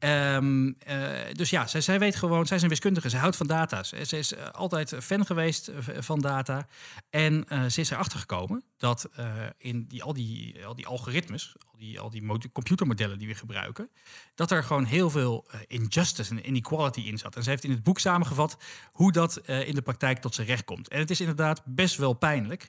Ehm, 0.03 0.73
eh, 0.79 1.33
dus 1.33 1.51
ja, 1.51 1.67
zij, 1.67 1.81
zij 1.81 1.99
weet 1.99 2.17
gewoon, 2.17 2.47
zij 2.47 2.57
is 2.57 2.63
een 2.63 2.69
wiskundige, 2.69 3.11
ze 3.11 3.17
houdt 3.17 3.37
van 3.37 3.47
data. 3.47 3.83
Ze, 3.83 3.97
is 3.97 4.35
eh, 4.35 4.49
altijd 4.51 4.95
fan 5.01 5.27
geweest 5.27 5.69
eh, 5.69 5.77
van 5.99 6.21
data. 6.21 6.67
En 7.11 7.45
ze 7.71 7.81
is 7.81 7.91
erachter 7.91 8.19
gekomen 8.19 8.65
dat 8.77 9.09
in 9.59 9.85
die, 9.89 10.03
al, 10.03 10.13
die, 10.13 10.67
al 10.67 10.75
die 10.75 10.87
algoritmes, 10.87 11.55
al 11.73 11.79
die, 11.79 12.01
al 12.01 12.11
die 12.11 12.23
mod- 12.23 12.53
computermodellen 12.53 13.19
die 13.19 13.29
we 13.29 13.35
gebruiken, 13.35 13.91
dat 14.35 14.51
er 14.51 14.65
gewoon 14.65 14.85
heel 14.85 15.11
veel 15.11 15.49
injustice 15.67 16.31
en 16.31 16.47
inequality 16.47 17.01
in 17.01 17.19
zat. 17.19 17.37
En 17.37 17.43
ze 17.43 17.51
heeft 17.51 17.65
in 17.65 17.71
het 17.71 17.83
boek 17.83 17.99
samengevat 17.99 18.57
hoe 18.91 19.13
dat 19.13 19.37
in 19.47 19.75
de 19.75 19.83
praktijk 19.83 20.19
tot 20.19 20.35
zijn 20.35 20.47
recht 20.47 20.65
komt. 20.65 20.89
En 20.89 20.99
het 20.99 21.11
is 21.11 21.21
inderdaad 21.21 21.63
best 21.65 21.97
wel 21.97 22.13
pijnlijk. 22.13 22.69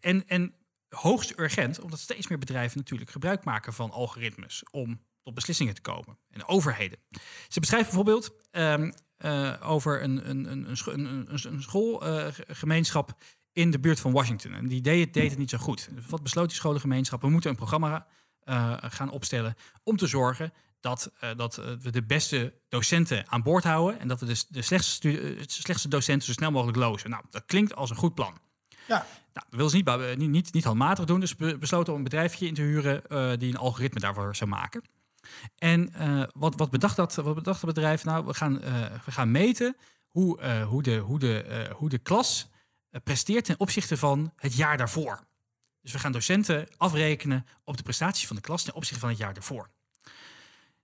En, 0.00 0.26
en 0.26 0.54
hoogst 0.88 1.38
urgent, 1.38 1.80
omdat 1.80 1.98
steeds 1.98 2.28
meer 2.28 2.38
bedrijven 2.38 2.78
natuurlijk 2.78 3.10
gebruik 3.10 3.44
maken 3.44 3.72
van 3.72 3.90
algoritmes 3.90 4.62
om 4.70 5.00
tot 5.22 5.34
beslissingen 5.34 5.74
te 5.74 5.80
komen. 5.80 6.18
En 6.30 6.44
overheden. 6.46 6.98
Ze 7.48 7.60
beschrijft 7.60 7.86
bijvoorbeeld 7.86 8.30
ehm, 8.50 8.92
eh, 9.16 9.52
over 9.62 10.02
een, 10.02 10.28
een, 10.30 10.50
een, 10.52 10.68
een, 10.70 10.76
scho- 10.76 10.92
een, 10.92 11.04
een, 11.04 11.52
een 11.52 11.62
schoolgemeenschap 11.62 13.14
in 13.52 13.70
de 13.70 13.78
buurt 13.80 14.00
van 14.00 14.12
Washington. 14.12 14.52
En 14.54 14.68
die 14.68 14.80
deed, 14.80 15.04
het- 15.04 15.14
deed 15.14 15.30
het 15.30 15.38
niet 15.38 15.50
zo 15.50 15.58
goed. 15.58 15.88
Wat 16.08 16.22
besloot 16.22 16.48
die 16.48 16.56
scholengemeenschap? 16.56 17.20
We 17.20 17.28
moeten 17.30 17.50
een 17.50 17.56
programma 17.56 18.06
eh, 18.40 18.76
gaan 18.80 19.10
opstellen 19.10 19.54
om 19.82 19.96
te 19.96 20.06
zorgen 20.06 20.52
dat, 20.80 21.10
eh, 21.20 21.30
dat 21.36 21.58
eh, 21.58 21.66
we 21.80 21.90
de 21.90 22.02
beste 22.02 22.54
docenten 22.68 23.28
aan 23.30 23.42
boord 23.42 23.64
houden 23.64 24.00
en 24.00 24.08
dat 24.08 24.20
we 24.20 24.26
de, 24.26 24.44
de 24.48 24.62
slechtste, 24.62 25.20
eh, 25.20 25.42
slechtste 25.46 25.88
docenten 25.88 26.26
zo 26.26 26.32
snel 26.32 26.50
mogelijk 26.50 26.78
lozen. 26.78 27.10
Nou, 27.10 27.24
dat 27.30 27.44
klinkt 27.46 27.74
als 27.74 27.90
een 27.90 27.96
goed 27.96 28.14
plan. 28.14 28.38
Ja, 28.88 29.06
Nou, 29.32 29.46
dat 29.50 29.58
wil 29.58 29.68
ze 29.68 29.76
niet, 29.76 30.16
niet, 30.16 30.30
niet, 30.30 30.52
niet 30.52 30.64
handmatig 30.64 31.04
doen, 31.04 31.20
dus 31.20 31.36
be- 31.36 31.58
besloten 31.58 31.92
om 31.92 31.98
een 31.98 32.04
bedrijfje 32.04 32.46
in 32.46 32.54
te 32.54 32.62
huren 32.62 33.06
eh, 33.06 33.32
die 33.38 33.48
een 33.50 33.56
algoritme 33.58 34.00
daarvoor 34.00 34.36
zou 34.36 34.50
maken. 34.50 34.82
En 35.58 35.94
eh, 35.94 36.22
wat, 36.32 36.54
wat, 36.56 36.70
bedacht 36.70 36.96
dat, 36.96 37.14
wat 37.14 37.34
bedacht 37.34 37.64
bedrijf? 37.64 38.04
Nou, 38.04 38.26
we 38.26 38.34
gaan, 38.34 38.62
eh, 38.62 38.72
we 39.04 39.10
gaan 39.10 39.30
meten 39.30 39.76
hoe, 40.06 40.40
eh, 40.40 40.66
hoe, 40.66 40.82
de, 40.82 40.96
hoe, 40.96 41.18
de, 41.18 41.70
hoe 41.76 41.88
de 41.88 41.98
klas 41.98 42.48
presteert 43.04 43.44
ten 43.44 43.60
opzichte 43.60 43.96
van 43.96 44.32
het 44.36 44.54
jaar 44.54 44.76
daarvoor. 44.76 45.28
Dus 45.82 45.92
we 45.92 45.98
gaan 45.98 46.12
docenten 46.12 46.68
afrekenen 46.76 47.46
op 47.64 47.76
de 47.76 47.82
prestaties 47.82 48.26
van 48.26 48.36
de 48.36 48.42
klas 48.42 48.62
ten 48.62 48.74
opzichte 48.74 49.00
van 49.00 49.08
het 49.08 49.18
jaar 49.18 49.34
daarvoor. 49.34 49.70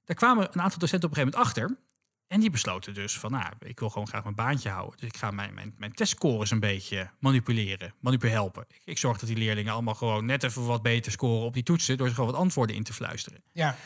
Daar 0.05 0.17
kwamen 0.17 0.49
een 0.53 0.61
aantal 0.61 0.79
docenten 0.79 1.09
op 1.09 1.17
een 1.17 1.23
gegeven 1.23 1.39
moment 1.39 1.67
achter. 1.67 1.85
En 2.27 2.41
die 2.41 2.51
besloten 2.51 2.95
dus 2.95 3.19
van, 3.19 3.31
nou, 3.31 3.53
ik 3.59 3.79
wil 3.79 3.91
gewoon 3.91 4.09
graag 4.09 4.23
mijn 4.23 4.35
baantje 4.35 4.69
houden. 4.69 4.99
Dus 4.99 5.09
ik 5.09 5.17
ga 5.17 5.31
mijn, 5.31 5.55
mijn, 5.55 5.75
mijn 5.79 5.93
testscores 5.93 6.51
een 6.51 6.61
beetje 6.61 7.11
manipuleren, 7.19 7.95
manipu 8.01 8.29
helpen. 8.29 8.65
Ik, 8.69 8.81
ik 8.85 8.99
zorg 8.99 9.19
dat 9.19 9.29
die 9.29 9.39
leerlingen 9.39 9.73
allemaal 9.73 9.95
gewoon 9.95 10.25
net 10.25 10.43
even 10.43 10.67
wat 10.67 10.83
beter 10.83 11.13
scoren 11.13 11.47
op 11.47 11.55
die 11.55 11.63
toetsen... 11.63 11.97
door 11.97 12.09
ze 12.09 12.15
gewoon 12.15 12.31
wat 12.31 12.41
antwoorden 12.41 12.77
in 12.77 12.83
te 12.83 12.93
fluisteren. 12.93 13.43
ja. 13.53 13.77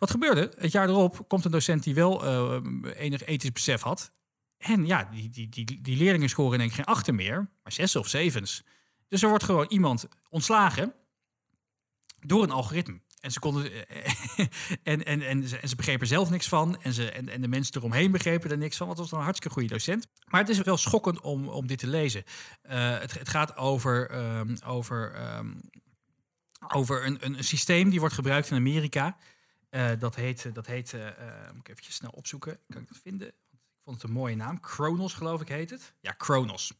Wat 0.00 0.10
gebeurde? 0.10 0.52
Het 0.56 0.72
jaar 0.72 0.88
erop 0.88 1.28
komt 1.28 1.44
een 1.44 1.50
docent 1.50 1.82
die 1.82 1.94
wel 1.94 2.24
eh, 2.24 2.60
enig 2.96 3.24
ethisch 3.24 3.52
besef 3.52 3.82
had. 3.82 4.12
En 4.58 4.86
ja, 4.86 5.04
die, 5.04 5.28
die, 5.28 5.48
die, 5.48 5.80
die 5.80 5.96
leerlingen 5.96 6.28
scoren 6.28 6.58
één 6.60 6.68
keer 6.68 6.76
geen 6.76 6.94
achter 6.94 7.14
meer, 7.14 7.50
maar 7.62 7.72
zes 7.72 7.96
of 7.96 8.08
zevens. 8.08 8.64
Dus 9.08 9.22
er 9.22 9.28
wordt 9.28 9.44
gewoon 9.44 9.66
iemand 9.68 10.08
ontslagen 10.28 10.94
door 12.20 12.42
een 12.42 12.50
algoritme. 12.50 13.00
En 13.20 13.30
ze 13.30 13.38
konden. 13.38 13.72
en, 14.82 15.04
en, 15.04 15.22
en, 15.22 15.48
ze, 15.48 15.58
en 15.58 15.68
ze 15.68 15.76
begrepen 15.76 16.06
zelf 16.06 16.30
niks 16.30 16.48
van. 16.48 16.82
En, 16.82 16.92
ze, 16.92 17.10
en, 17.10 17.28
en 17.28 17.40
de 17.40 17.48
mensen 17.48 17.76
eromheen 17.76 18.10
begrepen 18.10 18.50
er 18.50 18.58
niks 18.58 18.76
van. 18.76 18.86
Want 18.86 18.98
het 18.98 19.08
was 19.10 19.18
een 19.18 19.24
hartstikke 19.24 19.54
goede 19.54 19.74
docent. 19.74 20.06
Maar 20.24 20.40
het 20.40 20.48
is 20.48 20.60
wel 20.60 20.76
schokkend 20.76 21.20
om, 21.20 21.48
om 21.48 21.66
dit 21.66 21.78
te 21.78 21.86
lezen. 21.86 22.24
Eh, 22.62 22.98
het, 22.98 23.18
het 23.18 23.28
gaat 23.28 23.56
over, 23.56 24.10
ehm, 24.10 24.56
over, 24.64 25.12
ehm, 25.14 25.52
over 26.68 27.06
een, 27.06 27.18
een, 27.20 27.38
een 27.38 27.44
systeem 27.44 27.90
die 27.90 28.00
wordt 28.00 28.14
gebruikt 28.14 28.50
in 28.50 28.56
Amerika. 28.56 29.16
Eh, 29.70 29.90
dat 29.98 30.14
heet, 30.16 30.54
dat 30.54 30.66
heet 30.66 30.94
eh, 30.94 31.08
eh, 31.08 31.52
moet 31.52 31.68
ik 31.68 31.78
even 31.78 31.92
snel 31.92 32.10
opzoeken. 32.10 32.58
Kan 32.68 32.82
ik 32.82 32.88
dat 32.88 32.98
vinden? 33.02 33.32
Want 33.50 33.62
ik 33.62 33.80
vond 33.84 33.96
het 33.96 34.10
een 34.10 34.16
mooie 34.16 34.36
naam. 34.36 34.58
Chronos, 34.60 35.14
geloof 35.14 35.40
ik, 35.40 35.48
heet 35.48 35.70
het. 35.70 35.94
Ja, 36.00 36.14
Chronos. 36.18 36.72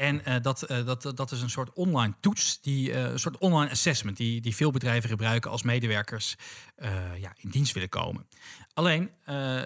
En 0.00 0.24
eh, 0.24 0.36
dat, 0.42 0.62
eh, 0.62 0.86
dat, 0.86 1.12
dat 1.14 1.30
is 1.30 1.42
een 1.42 1.50
soort 1.50 1.72
online 1.72 2.14
toets, 2.20 2.60
die, 2.60 2.92
eh, 2.92 3.02
een 3.02 3.18
soort 3.18 3.38
online 3.38 3.70
assessment, 3.70 4.16
die, 4.16 4.40
die 4.40 4.54
veel 4.54 4.70
bedrijven 4.70 5.08
gebruiken 5.10 5.50
als 5.50 5.62
medewerkers 5.62 6.36
eh, 6.74 7.16
ja, 7.16 7.32
in 7.36 7.50
dienst 7.50 7.72
willen 7.72 7.88
komen. 7.88 8.26
Alleen 8.72 9.10
eh, 9.24 9.62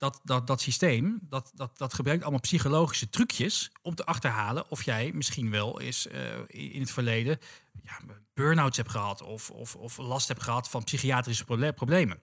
dat, 0.00 0.20
dat, 0.24 0.46
dat 0.46 0.60
systeem, 0.60 1.18
dat, 1.22 1.52
dat, 1.54 1.78
dat 1.78 1.94
gebruikt 1.94 2.22
allemaal 2.22 2.40
psychologische 2.40 3.08
trucjes 3.08 3.70
om 3.82 3.94
te 3.94 4.04
achterhalen 4.04 4.70
of 4.70 4.82
jij 4.82 5.10
misschien 5.14 5.50
wel 5.50 5.80
eens 5.80 6.06
eh, 6.06 6.38
in 6.46 6.80
het 6.80 6.90
verleden 6.90 7.38
ja, 7.82 7.98
burn-outs 8.34 8.76
hebt 8.76 8.90
gehad 8.90 9.22
of, 9.22 9.50
of, 9.50 9.76
of 9.76 9.96
last 9.96 10.28
hebt 10.28 10.42
gehad 10.42 10.68
van 10.68 10.84
psychiatrische 10.84 11.44
proble- 11.44 11.72
problemen. 11.72 12.22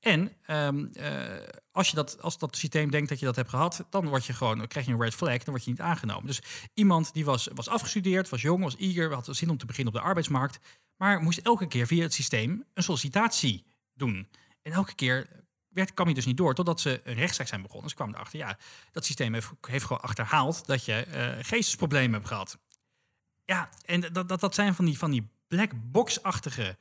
En 0.00 0.32
ehm, 0.42 0.84
eh, 0.84 1.48
als, 1.72 1.88
je 1.88 1.94
dat, 1.94 2.22
als 2.22 2.38
dat 2.38 2.56
systeem 2.56 2.90
denkt 2.90 3.08
dat 3.08 3.18
je 3.18 3.26
dat 3.26 3.36
hebt 3.36 3.50
gehad, 3.50 3.86
dan, 3.90 4.08
word 4.08 4.26
je 4.26 4.32
gewoon, 4.32 4.66
krijg 4.66 4.86
je 4.86 4.92
een 4.92 5.00
red 5.00 5.14
flag, 5.14 5.38
dan 5.38 5.54
word 5.54 5.64
je 5.64 5.70
niet 5.70 5.80
aangenomen. 5.80 6.26
Dus 6.26 6.42
iemand 6.74 7.12
die 7.12 7.24
was, 7.24 7.48
was 7.54 7.68
afgestudeerd, 7.68 8.28
was 8.28 8.42
jong, 8.42 8.62
was 8.62 8.76
eager, 8.76 9.12
had 9.12 9.28
zin 9.30 9.50
om 9.50 9.58
te 9.58 9.66
beginnen 9.66 9.94
op 9.94 10.00
de 10.00 10.06
arbeidsmarkt, 10.06 10.58
maar 10.96 11.20
moest 11.20 11.38
elke 11.38 11.66
keer 11.66 11.86
via 11.86 12.02
het 12.02 12.14
systeem 12.14 12.64
een 12.74 12.82
sollicitatie 12.82 13.64
doen. 13.94 14.28
En 14.62 14.72
elke 14.72 14.94
keer 14.94 15.39
werd, 15.70 15.94
kwam 15.94 16.08
je 16.08 16.14
dus 16.14 16.26
niet 16.26 16.36
door, 16.36 16.54
totdat 16.54 16.80
ze 16.80 17.00
een 17.04 17.14
rechtszaak 17.14 17.46
zijn 17.46 17.62
begonnen. 17.62 17.90
Ze 17.90 17.96
kwamen 17.96 18.14
erachter, 18.14 18.38
ja, 18.38 18.58
dat 18.92 19.04
systeem 19.04 19.32
heeft, 19.32 19.50
heeft 19.60 19.84
gewoon 19.84 20.02
achterhaald 20.02 20.66
dat 20.66 20.84
je 20.84 20.94
eh 20.94 21.44
geestesproblemen 21.44 22.12
hebt 22.12 22.26
gehad. 22.26 22.58
Ja, 23.44 23.68
en 23.84 24.00
dat, 24.00 24.28
dat, 24.28 24.40
dat 24.40 24.54
zijn 24.54 24.74
van 24.74 24.84
die, 24.84 24.98
van 24.98 25.10
die 25.10 25.28
black 25.48 25.70
box-achtige 25.74 26.76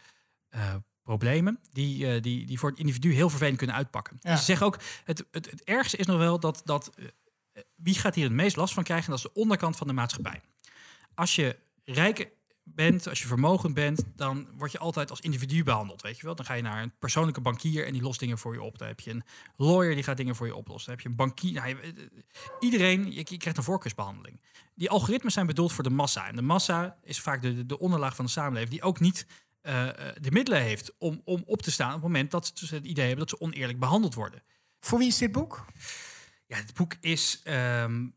eh, 0.49 0.75
problemen 1.04 1.60
die, 1.71 2.13
eh, 2.13 2.21
die, 2.21 2.45
die 2.45 2.60
voor 2.60 2.69
het 2.69 2.80
individu 2.80 3.13
heel 3.13 3.30
vervelend 3.30 3.58
kunnen 3.58 3.75
uitpakken. 3.75 4.17
Ja. 4.21 4.36
Ze 4.36 4.43
zeggen 4.43 4.65
ook, 4.65 4.80
het, 5.04 5.25
het, 5.32 5.52
het 5.52 5.63
ergste 5.63 5.97
is 5.97 6.06
nog 6.06 6.17
wel 6.17 6.39
dat, 6.39 6.62
dat 6.65 6.91
wie 7.75 7.95
gaat 7.95 8.15
hier 8.15 8.23
het 8.23 8.34
meest 8.34 8.56
last 8.56 8.73
van 8.73 8.84
krijgen? 8.84 9.10
Dat 9.10 9.17
is 9.17 9.23
de 9.23 9.34
onderkant 9.34 9.78
van 9.78 9.88
de 9.88 9.93
maatschappij. 9.93 10.41
Als 11.13 11.36
je 11.36 11.60
rijke 11.84 12.32
bent, 12.75 13.08
als 13.08 13.21
je 13.21 13.27
vermogend 13.27 13.73
bent, 13.73 14.03
dan 14.15 14.47
word 14.58 14.71
je 14.71 14.77
altijd 14.79 15.10
als 15.10 15.19
individu 15.19 15.63
behandeld, 15.63 16.01
weet 16.01 16.17
je 16.17 16.25
wel. 16.25 16.36
Dan 16.36 16.45
ga 16.45 16.53
je 16.53 16.62
naar 16.62 16.82
een 16.84 16.93
persoonlijke 16.99 17.41
bankier 17.41 17.86
en 17.86 17.93
die 17.93 18.01
lost 18.01 18.19
dingen 18.19 18.38
voor 18.38 18.53
je 18.53 18.62
op. 18.62 18.77
Dan 18.77 18.88
heb 18.88 18.99
je 18.99 19.12
een 19.12 19.23
lawyer 19.55 19.93
die 19.93 20.03
gaat 20.03 20.17
dingen 20.17 20.36
voor 20.36 20.45
je 20.47 20.55
oplossen. 20.55 20.86
Dan 20.86 20.95
heb 20.95 21.03
je 21.03 21.10
een 21.10 21.25
bankier. 21.25 21.53
Nou, 21.53 21.67
je- 21.67 21.75
eh, 21.82 22.21
iedereen, 22.60 23.12
je, 23.12 23.25
je 23.29 23.38
krijgt 23.38 23.58
een 23.58 23.63
voorkeursbehandeling. 23.63 24.41
Die 24.75 24.89
algoritmes 24.89 25.34
zijn 25.34 25.45
bedoeld 25.47 25.73
voor 25.73 25.84
de 25.84 25.89
massa. 25.89 26.27
En 26.27 26.36
de 26.36 26.41
massa 26.41 26.97
is 27.03 27.19
vaak 27.19 27.41
de, 27.41 27.65
de 27.65 27.79
onderlaag 27.79 28.15
van 28.15 28.25
de 28.25 28.32
samenleving 28.32 28.71
die 28.71 28.82
ook 28.82 28.99
niet 28.99 29.25
eh, 29.62 29.88
eh, 30.08 30.15
de 30.21 30.32
middelen 30.32 30.62
heeft 30.62 30.93
om, 30.97 31.21
om 31.23 31.43
op 31.45 31.62
te 31.62 31.71
staan 31.71 31.88
op 31.88 31.93
het 31.93 32.03
moment 32.03 32.32
dat 32.32 32.51
ze 32.55 32.75
het 32.75 32.86
idee 32.86 33.08
hebben 33.08 33.27
dat 33.27 33.38
ze 33.39 33.45
oneerlijk 33.45 33.79
behandeld 33.79 34.13
worden. 34.13 34.43
Voor 34.79 34.99
wie 34.99 35.08
is 35.08 35.17
dit 35.17 35.32
boek? 35.32 35.65
Ja, 36.45 36.58
het 36.58 36.73
boek 36.73 36.93
is 36.99 37.41
ehm, 37.43 38.08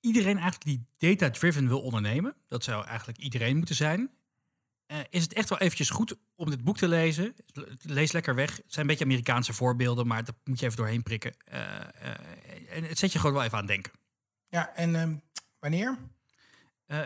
iedereen 0.00 0.38
eigenlijk 0.38 0.64
die 0.64 0.86
data-driven 0.98 1.68
wil 1.68 1.80
ondernemen. 1.80 2.34
Dat 2.46 2.64
zou 2.64 2.86
eigenlijk 2.86 3.18
iedereen 3.18 3.56
moeten 3.56 3.74
zijn. 3.74 4.10
Eh, 4.90 4.98
is 5.10 5.22
het 5.22 5.32
echt 5.32 5.48
wel 5.48 5.58
eventjes 5.58 5.90
goed 5.90 6.16
om 6.34 6.50
dit 6.50 6.64
boek 6.64 6.76
te 6.76 6.88
lezen? 6.88 7.34
Lees 7.82 8.12
lekker 8.12 8.34
weg. 8.34 8.56
Het 8.56 8.64
zijn 8.66 8.80
een 8.80 8.86
beetje 8.86 9.04
Amerikaanse 9.04 9.52
voorbeelden, 9.52 10.06
maar 10.06 10.24
dat 10.24 10.34
moet 10.44 10.60
je 10.60 10.66
even 10.66 10.78
doorheen 10.78 11.02
prikken. 11.02 11.34
Eh, 11.44 11.80
eh, 11.80 12.76
en 12.76 12.84
het 12.84 12.98
zet 12.98 13.12
je 13.12 13.18
gewoon 13.18 13.34
wel 13.34 13.44
even 13.44 13.58
aan 13.58 13.66
denken. 13.66 13.92
Ja, 14.48 14.74
en 14.74 14.96
ehm, 14.96 15.14
wanneer? 15.58 15.98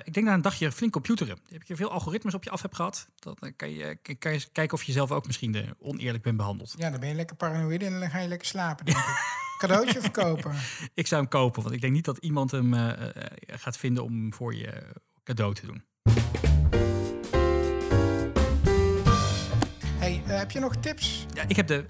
Ik 0.04 0.14
denk 0.14 0.26
na 0.26 0.35
een 0.35 0.42
dagje 0.42 0.72
flink 0.72 0.92
computeren. 0.92 1.38
Heb 1.48 1.62
je 1.62 1.76
veel 1.76 1.90
algoritmes 1.90 2.35
op 2.35 2.44
je 2.44 2.50
af 2.50 2.62
hebt 2.62 2.76
gehad? 2.76 3.09
Dan 3.14 3.57
kan 3.57 3.70
je, 3.70 3.98
kan 4.18 4.33
je 4.33 4.46
kijken 4.52 4.78
of 4.78 4.83
je 4.83 4.92
zelf 4.92 5.11
ook 5.11 5.26
misschien 5.26 5.74
oneerlijk 5.78 6.22
bent 6.22 6.37
behandeld. 6.37 6.74
Ja, 6.78 6.90
dan 6.90 7.00
ben 7.00 7.09
je 7.09 7.14
lekker 7.14 7.37
paranoïde 7.37 7.85
en 7.85 8.00
dan 8.00 8.11
ga 8.11 8.18
je 8.18 8.28
lekker 8.28 8.46
slapen, 8.46 8.85
denk 8.85 8.98
ik. 8.98 9.42
Cadeautje 9.58 10.00
verkopen. 10.00 10.54
Ik 10.94 11.06
zou 11.06 11.20
hem 11.20 11.30
kopen, 11.30 11.62
want 11.62 11.74
ik 11.74 11.80
denk 11.80 11.92
niet 11.92 12.04
dat 12.04 12.18
iemand 12.18 12.50
hem 12.50 12.74
eh, 12.74 12.90
eh, 12.90 13.24
gaat 13.46 13.76
vinden 13.76 14.04
om 14.04 14.32
voor 14.32 14.54
je 14.54 14.86
cadeau 15.24 15.54
te 15.54 15.66
doen. 15.66 15.84
Hey, 19.98 20.22
eh, 20.26 20.38
heb 20.38 20.50
je 20.50 20.60
nog 20.60 20.76
tips? 20.76 21.26
Ja, 21.34 21.44
ik 21.48 21.56
heb 21.56 21.66
de 21.66 21.84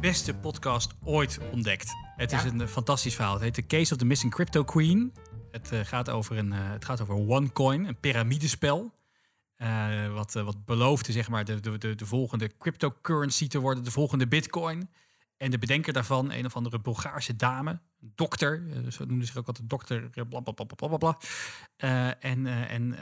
beste 0.00 0.34
podcast 0.34 0.94
ooit 1.04 1.38
ontdekt. 1.52 1.92
Het 2.16 2.32
is 2.32 2.44
een 2.44 2.68
fantastisch 2.68 3.14
verhaal. 3.14 3.32
Het 3.32 3.42
heet 3.42 3.54
The 3.54 3.66
Case 3.66 3.92
of 3.92 3.98
the 3.98 4.04
Missing 4.04 4.32
Crypto 4.32 4.64
Queen. 4.64 5.12
Het, 5.50 5.70
gaat, 5.82 6.10
over 6.10 6.38
een, 6.38 6.52
het 6.52 6.84
gaat 6.84 7.00
over 7.00 7.14
OneCoin, 7.14 7.84
een 7.84 8.00
piramidespel. 8.00 8.96
Eh, 9.58 10.12
wat, 10.12 10.36
eh, 10.36 10.44
wat 10.44 10.64
beloofde 10.64 11.12
zeg 11.12 11.28
maar, 11.28 11.44
de, 11.44 11.60
de, 11.60 11.78
de, 11.78 11.94
de 11.94 12.06
volgende 12.06 12.50
cryptocurrency 12.58 13.48
te 13.48 13.58
worden, 13.58 13.84
de 13.84 13.90
volgende 13.90 14.28
bitcoin. 14.28 14.90
En 15.38 15.50
de 15.50 15.58
bedenker 15.58 15.92
daarvan, 15.92 16.32
een 16.32 16.44
of 16.44 16.56
andere 16.56 16.80
Bulgaarse 16.80 17.36
dame, 17.36 17.80
dokter, 17.98 18.62
eh, 18.70 18.90
zo 18.90 19.04
noemde 19.04 19.24
zich 19.24 19.36
ook 19.36 19.46
altijd 19.46 19.70
dokter, 19.70 20.10
eh, 20.12 20.24
bla 20.28 20.40
bla 20.40 20.52
bla 20.52 20.88
bla 20.88 20.96
bla. 20.96 21.18
Eh, 21.76 22.24
en 22.24 22.46
en 22.46 22.96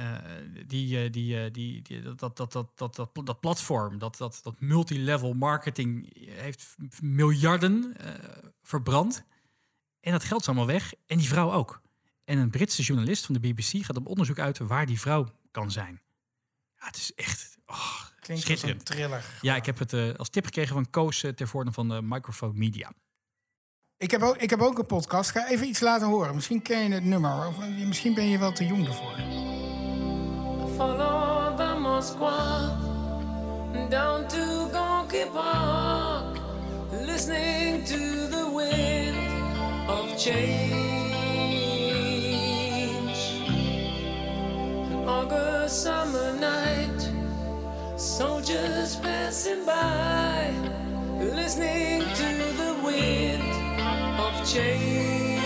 die, 0.66 1.10
die, 1.10 1.50
die, 1.50 1.82
die, 1.82 2.02
dat, 2.02 2.18
dat, 2.18 2.36
dat, 2.36 2.52
dat, 2.52 2.96
dat, 2.96 3.10
dat, 3.24 3.40
platform, 3.40 3.98
dat, 3.98 4.16
dat, 4.16 4.40
dat 4.42 4.60
multilevel 4.60 5.32
marketing 5.32 6.08
heeft 6.28 6.76
miljarden 7.00 7.96
verbrand. 8.62 9.24
En 10.00 10.12
dat 10.12 10.24
geld 10.24 10.40
is 10.40 10.46
allemaal 10.46 10.66
weg. 10.66 10.94
En 11.06 11.18
die 11.18 11.28
vrouw 11.28 11.52
ook. 11.52 11.80
En 12.24 12.38
een 12.38 12.50
Britse 12.50 12.82
journalist 12.82 13.26
van 13.26 13.34
de 13.34 13.40
BBC 13.40 13.84
gaat 13.84 13.96
op 13.96 14.06
onderzoek 14.06 14.38
uit 14.38 14.58
waar 14.58 14.86
die 14.86 15.00
vrouw 15.00 15.32
kan 15.50 15.70
zijn. 15.70 16.02
Ja, 16.78 16.86
het 16.86 16.96
is 16.96 17.14
echt 17.14 17.58
oh, 17.66 18.04
Klinkt 18.26 18.44
als 18.44 18.52
een 18.52 18.58
schitterend. 18.58 18.84
thriller. 18.84 19.24
Ja, 19.40 19.56
ik 19.56 19.66
heb 19.66 19.78
het 19.78 19.92
eh, 19.92 20.14
als 20.16 20.28
tip 20.28 20.44
gekregen 20.44 20.74
van 20.74 20.90
Koos 20.90 21.22
eh, 21.22 21.30
ter 21.32 21.48
voorde 21.48 21.72
van 21.72 21.88
de 21.88 22.00
Microphone 22.02 22.52
Media. 22.54 22.92
Ik 23.96 24.10
heb, 24.10 24.22
ook, 24.22 24.36
ik 24.36 24.50
heb 24.50 24.60
ook 24.60 24.78
een 24.78 24.86
podcast. 24.86 25.30
Ga 25.30 25.48
even 25.48 25.66
iets 25.66 25.80
laten 25.80 26.06
horen. 26.06 26.34
Misschien 26.34 26.62
ken 26.62 26.88
je 26.88 26.94
het 26.94 27.04
nummer. 27.04 27.46
Of 27.46 27.60
eh, 27.60 27.86
misschien 27.86 28.14
ben 28.14 28.28
je 28.28 28.38
wel 28.38 28.52
te 28.52 28.66
jong 28.66 28.86
ervoor. 28.86 29.14
Follow 30.76 31.56
the 31.56 31.78
Moskwa 31.80 32.78
down 33.90 34.28
to 34.28 34.68
Gonky 34.72 35.24
Park, 35.32 36.38
listening 37.06 37.84
to 37.84 37.98
the 38.28 38.50
wind 38.56 39.16
of 39.88 40.18
change. 40.18 40.72
An 44.92 45.08
August 45.08 45.82
summer 45.82 46.25
soldiers 48.46 48.96
passing 48.96 49.64
by, 49.64 50.50
listening 51.34 52.00
to 52.00 52.28
the 52.56 52.74
wind 52.84 53.42
of 54.20 54.52
change. 54.52 55.40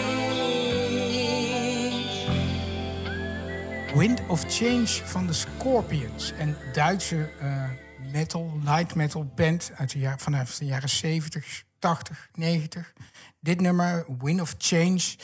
Wind 3.95 4.21
of 4.29 4.45
Change 4.49 4.87
van 4.87 5.27
de 5.27 5.33
Scorpions. 5.33 6.33
Een 6.39 6.57
Duitse 6.73 7.31
eh, 7.41 7.71
metal, 8.13 8.59
light 8.65 8.95
metal 8.95 9.33
band 9.35 9.71
uit 9.77 9.93
de 9.93 9.99
jaar, 9.99 10.19
vanaf 10.19 10.57
de 10.57 10.65
jaren 10.65 10.89
70, 10.89 11.65
80, 11.79 12.29
90. 12.35 12.93
Dit 13.41 13.61
nummer, 13.61 14.07
Wind 14.19 14.41
of 14.41 14.55
Change, 14.59 15.17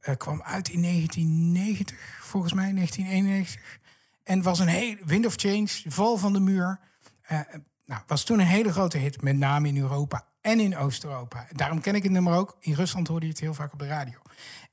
eh, 0.00 0.16
kwam 0.16 0.42
uit 0.42 0.68
in 0.68 0.80
1990, 0.80 1.96
volgens 2.20 2.52
mij 2.52 2.72
1991. 2.72 3.78
En 4.24 4.42
was 4.42 4.58
een 4.58 4.68
hele 4.68 4.98
Wind 5.04 5.26
of 5.26 5.34
Change, 5.36 5.68
val 5.86 6.16
van 6.16 6.32
de 6.32 6.40
muur. 6.40 6.86
Eh, 7.28 7.40
nou, 7.84 8.02
was 8.06 8.24
toen 8.24 8.40
een 8.40 8.46
hele 8.46 8.72
grote 8.72 8.98
hit, 8.98 9.22
met 9.22 9.36
name 9.36 9.68
in 9.68 9.78
Europa 9.78 10.26
en 10.40 10.60
in 10.60 10.76
Oost-Europa. 10.76 11.46
Daarom 11.52 11.80
ken 11.80 11.94
ik 11.94 12.02
het 12.02 12.12
nummer 12.12 12.34
ook. 12.34 12.56
In 12.60 12.72
Rusland 12.72 13.08
hoorde 13.08 13.26
je 13.26 13.32
het 13.32 13.40
heel 13.40 13.54
vaak 13.54 13.72
op 13.72 13.78
de 13.78 13.86
radio. 13.86 14.18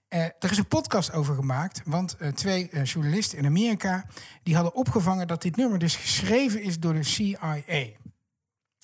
Eh, 0.07 0.23
er 0.23 0.51
is 0.51 0.57
een 0.57 0.67
podcast 0.67 1.11
over 1.11 1.35
gemaakt, 1.35 1.81
want 1.85 2.17
eh, 2.17 2.29
twee 2.29 2.83
journalisten 2.83 3.37
in 3.37 3.45
Amerika 3.45 4.05
die 4.43 4.55
hadden 4.55 4.75
opgevangen 4.75 5.27
dat 5.27 5.41
dit 5.41 5.55
nummer 5.55 5.79
dus 5.79 5.95
geschreven 5.95 6.61
is 6.61 6.79
door 6.79 6.93
de 6.93 7.03
CIA. 7.03 7.61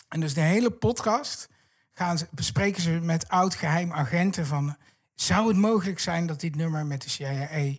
En 0.07 0.19
dus 0.19 0.33
de 0.33 0.41
hele 0.41 0.71
podcast 0.71 1.49
gaan 1.91 2.17
ze, 2.17 2.27
bespreken 2.31 2.81
ze 2.81 2.89
met 2.89 3.27
oud 3.27 3.55
geheim 3.55 3.91
agenten 3.91 4.45
van 4.45 4.77
zou 5.15 5.47
het 5.47 5.57
mogelijk 5.57 5.99
zijn 5.99 6.25
dat 6.25 6.39
dit 6.39 6.55
nummer 6.55 6.85
met 6.85 7.01
de 7.01 7.09
CIA 7.09 7.77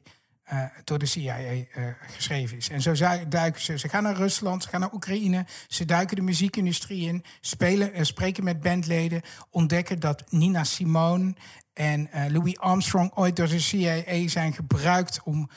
eh, 0.53 0.65
door 0.85 0.99
de 0.99 1.07
CIA 1.07 1.37
eh, 1.37 1.85
geschreven 2.07 2.57
is. 2.57 2.69
En 2.69 2.83
zo 2.83 2.93
duiken 3.29 3.61
ze. 3.61 3.79
Ze 3.79 3.89
gaan 3.89 4.03
naar 4.03 4.17
Rusland, 4.17 4.63
ze 4.63 4.69
gaan 4.69 4.81
naar 4.81 4.93
Oekraïne, 4.93 5.47
ze 5.69 5.85
duiken 5.85 6.17
de 6.17 6.23
muziekindustrie 6.23 7.09
in, 7.09 7.25
spelen, 7.41 7.93
eh, 7.93 8.05
spreken 8.05 8.45
met 8.45 8.61
bandleden, 8.61 9.23
ontdekken 9.51 10.01
dat 10.01 10.25
Nina 10.29 10.65
Simone 10.65 11.35
en 11.73 12.09
Louis 12.29 12.59
Armstrong 12.59 13.11
ooit 13.15 13.37
door 13.37 13.49
de 13.49 13.59
CIA 13.59 14.29
zijn 14.29 14.53
gebruikt 14.53 15.21
om, 15.25 15.51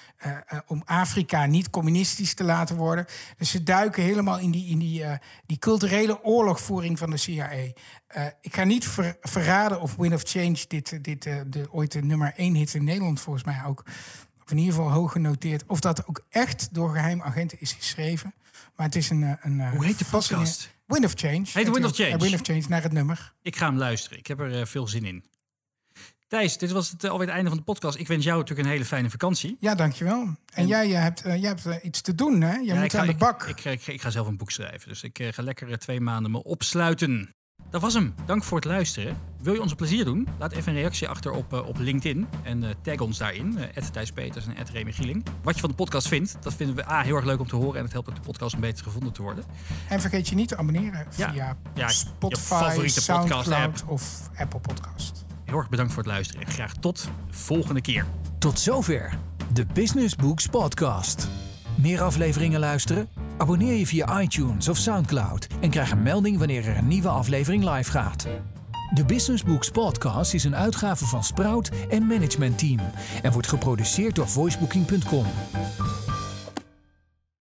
om 0.67 0.81
Afrika 0.85 1.45
niet 1.45 1.69
communistisch 1.69 2.33
te 2.33 2.43
laten 2.43 2.75
worden. 2.75 3.05
Dus 3.37 3.49
ze 3.49 3.63
duiken 3.63 4.03
helemaal 4.03 4.39
in 4.39 4.51
die, 4.51 4.69
in 4.69 4.79
die, 4.79 5.03
die 5.45 5.57
culturele 5.57 6.23
oorlogvoering 6.23 6.97
van 6.97 7.09
de 7.09 7.17
CIA. 7.17 7.49
Ik 8.41 8.55
ga 8.55 8.63
niet 8.63 8.87
ver- 8.87 9.17
verraden 9.21 9.81
of 9.81 9.95
Wind 9.95 10.13
of 10.13 10.21
Change 10.23 10.65
dit, 10.67 11.03
dit 11.03 11.23
de, 11.23 11.67
ooit 11.71 11.91
de 11.91 12.01
nummer 12.01 12.33
één 12.35 12.55
hit 12.55 12.73
in 12.73 12.83
Nederland 12.83 13.19
volgens 13.19 13.45
mij 13.45 13.63
ook, 13.65 13.83
of 14.45 14.51
in 14.51 14.57
ieder 14.57 14.73
geval 14.73 14.91
hoog 14.91 15.11
genoteerd, 15.11 15.63
of 15.67 15.79
dat 15.79 16.07
ook 16.07 16.25
echt 16.29 16.73
door 16.73 16.89
geheim 16.93 17.21
agenten 17.21 17.59
is 17.61 17.71
geschreven. 17.73 18.33
Maar 18.75 18.85
het 18.85 18.95
is 18.95 19.09
een. 19.09 19.23
eh, 19.23 19.31
een 19.41 19.59
eh, 19.59 19.69
Hoe 19.71 19.85
heet 19.85 19.99
de 19.99 20.05
podcast? 20.05 20.73
Wind 20.85 21.05
of 21.05 21.13
Change. 21.15 21.43
Heet 21.53 21.69
Wind 21.69 21.85
of. 21.85 21.95
Change? 21.95 22.09
Ja, 22.09 22.17
Wind 22.17 22.33
of 22.33 22.39
Change 22.41 22.63
naar 22.69 22.83
het 22.83 22.91
nummer. 22.91 23.33
Ik 23.41 23.55
ga 23.55 23.65
hem 23.65 23.77
luisteren. 23.77 24.17
Ik 24.17 24.27
heb 24.27 24.39
er 24.39 24.59
eh, 24.59 24.65
veel 24.65 24.87
zin 24.87 25.05
in. 25.05 25.23
Thijs, 26.27 26.57
dit 26.57 26.71
was 26.71 26.89
het, 26.91 27.03
eh, 27.03 27.09
alweer 27.11 27.25
het 27.27 27.35
einde 27.35 27.49
van 27.49 27.59
de 27.59 27.63
podcast. 27.65 27.97
Ik 27.97 28.07
wens 28.07 28.23
jou 28.25 28.37
natuurlijk 28.39 28.67
een 28.67 28.73
hele 28.73 28.85
fijne 28.85 29.09
vakantie. 29.09 29.57
Ja, 29.59 29.75
dankjewel. 29.75 30.35
En, 30.53 30.67
jij 30.67 30.93
eh, 30.95 31.01
hebt, 31.01 31.21
eh, 31.21 31.35
jij 31.39 31.47
hebt 31.49 31.65
eh, 31.65 31.75
iets 31.83 32.01
te 32.01 32.15
doen, 32.15 32.41
hè? 32.41 32.51
Jij 32.53 32.63
Ja, 32.63 32.75
moet 32.75 32.83
ik 32.83 32.91
ga, 32.91 32.99
aan 32.99 33.05
de 33.05 33.11
ik- 33.11 33.17
bak. 33.17 33.43
Ik, 33.43 33.63
ik, 33.65 33.87
ik 33.87 34.01
ga 34.01 34.09
zelf 34.09 34.27
een 34.27 34.37
boek 34.37 34.51
schrijven. 34.51 34.89
Dus 34.89 35.03
ik 35.03 35.19
eh, 35.19 35.33
ga 35.33 35.43
lekker 35.43 35.69
eh, 35.71 35.77
twee 35.77 35.99
maanden 36.01 36.31
me 36.31 36.43
opsluiten. 36.43 37.29
Dat 37.75 37.83
was 37.83 37.93
hem. 37.93 38.15
Dank 38.25 38.43
voor 38.43 38.57
het 38.57 38.65
luisteren. 38.65 39.17
Wil 39.41 39.53
je 39.53 39.61
ons 39.61 39.71
een 39.71 39.77
plezier 39.77 40.05
doen? 40.05 40.27
Laat 40.39 40.51
even 40.51 40.71
een 40.73 40.77
reactie 40.79 41.07
achter 41.07 41.31
op, 41.31 41.53
eh, 41.53 41.67
op 41.67 41.77
LinkedIn. 41.77 42.27
En 42.43 42.63
eh, 42.63 42.69
tag 42.81 42.99
ons 42.99 43.17
daarin. 43.17 43.57
Thijs 43.91 44.11
Peters 44.11 44.45
en 44.45 44.55
Remy 44.73 44.91
Gieling. 44.91 45.25
Wat 45.43 45.53
je 45.55 45.59
van 45.59 45.69
de 45.69 45.75
podcast 45.75 46.07
vindt, 46.07 46.37
dat 46.41 46.53
vinden 46.53 46.75
we 46.75 46.89
A, 46.89 47.01
heel 47.01 47.15
erg 47.15 47.25
leuk 47.25 47.39
om 47.39 47.47
te 47.47 47.55
horen. 47.55 47.77
En 47.77 47.83
het 47.83 47.91
helpt 47.93 48.09
ook 48.09 48.15
de 48.15 48.21
podcast 48.21 48.53
om 48.55 48.59
beter 48.59 48.83
gevonden 48.83 49.13
te 49.13 49.21
worden. 49.21 49.43
En 49.89 50.01
vergeet 50.01 50.27
je 50.27 50.35
niet 50.35 50.47
te 50.47 50.57
abonneren 50.57 51.07
Ja. 51.15 51.31
via 51.31 51.57
Ja, 51.73 51.87
je 51.87 51.93
Spotify, 51.93 52.43
favoriete 52.45 53.01
Soundcloud 53.01 53.43
podcast-app. 53.43 53.89
of 53.89 54.29
Apple 54.37 54.59
Podcast. 54.59 55.25
Heel 55.45 55.57
erg 55.57 55.69
bedankt 55.69 55.93
voor 55.93 56.03
het 56.03 56.11
luisteren. 56.11 56.45
En 56.45 56.51
graag 56.51 56.73
tot 56.73 57.09
de 57.27 57.33
volgende 57.33 57.81
keer. 57.81 58.05
Tot 58.39 58.59
zover 58.59 59.17
de 59.53 59.65
Business 59.73 60.15
Books 60.15 60.47
Podcast. 60.47 61.27
Meer 61.75 62.01
afleveringen 62.01 62.59
luisteren? 62.59 63.09
Abonneer 63.37 63.73
je 63.73 63.87
via 63.87 64.21
iTunes 64.21 64.69
of 64.69 64.77
Soundcloud 64.77 65.47
en 65.61 65.69
krijg 65.69 65.91
een 65.91 66.03
melding 66.03 66.37
wanneer 66.37 66.67
er 66.67 66.77
een 66.77 66.87
nieuwe 66.87 67.07
aflevering 67.07 67.69
live 67.69 67.91
gaat. 67.91 68.27
De 68.93 69.05
Business 69.05 69.43
Books 69.43 69.69
Podcast 69.69 70.33
is 70.33 70.43
een 70.43 70.55
uitgave 70.55 71.05
van 71.05 71.23
Sprout 71.23 71.71
en 71.89 72.07
Management 72.07 72.57
Team 72.57 72.79
en 73.21 73.31
wordt 73.31 73.47
geproduceerd 73.47 74.15
door 74.15 74.27
voicebooking.com. 74.27 75.25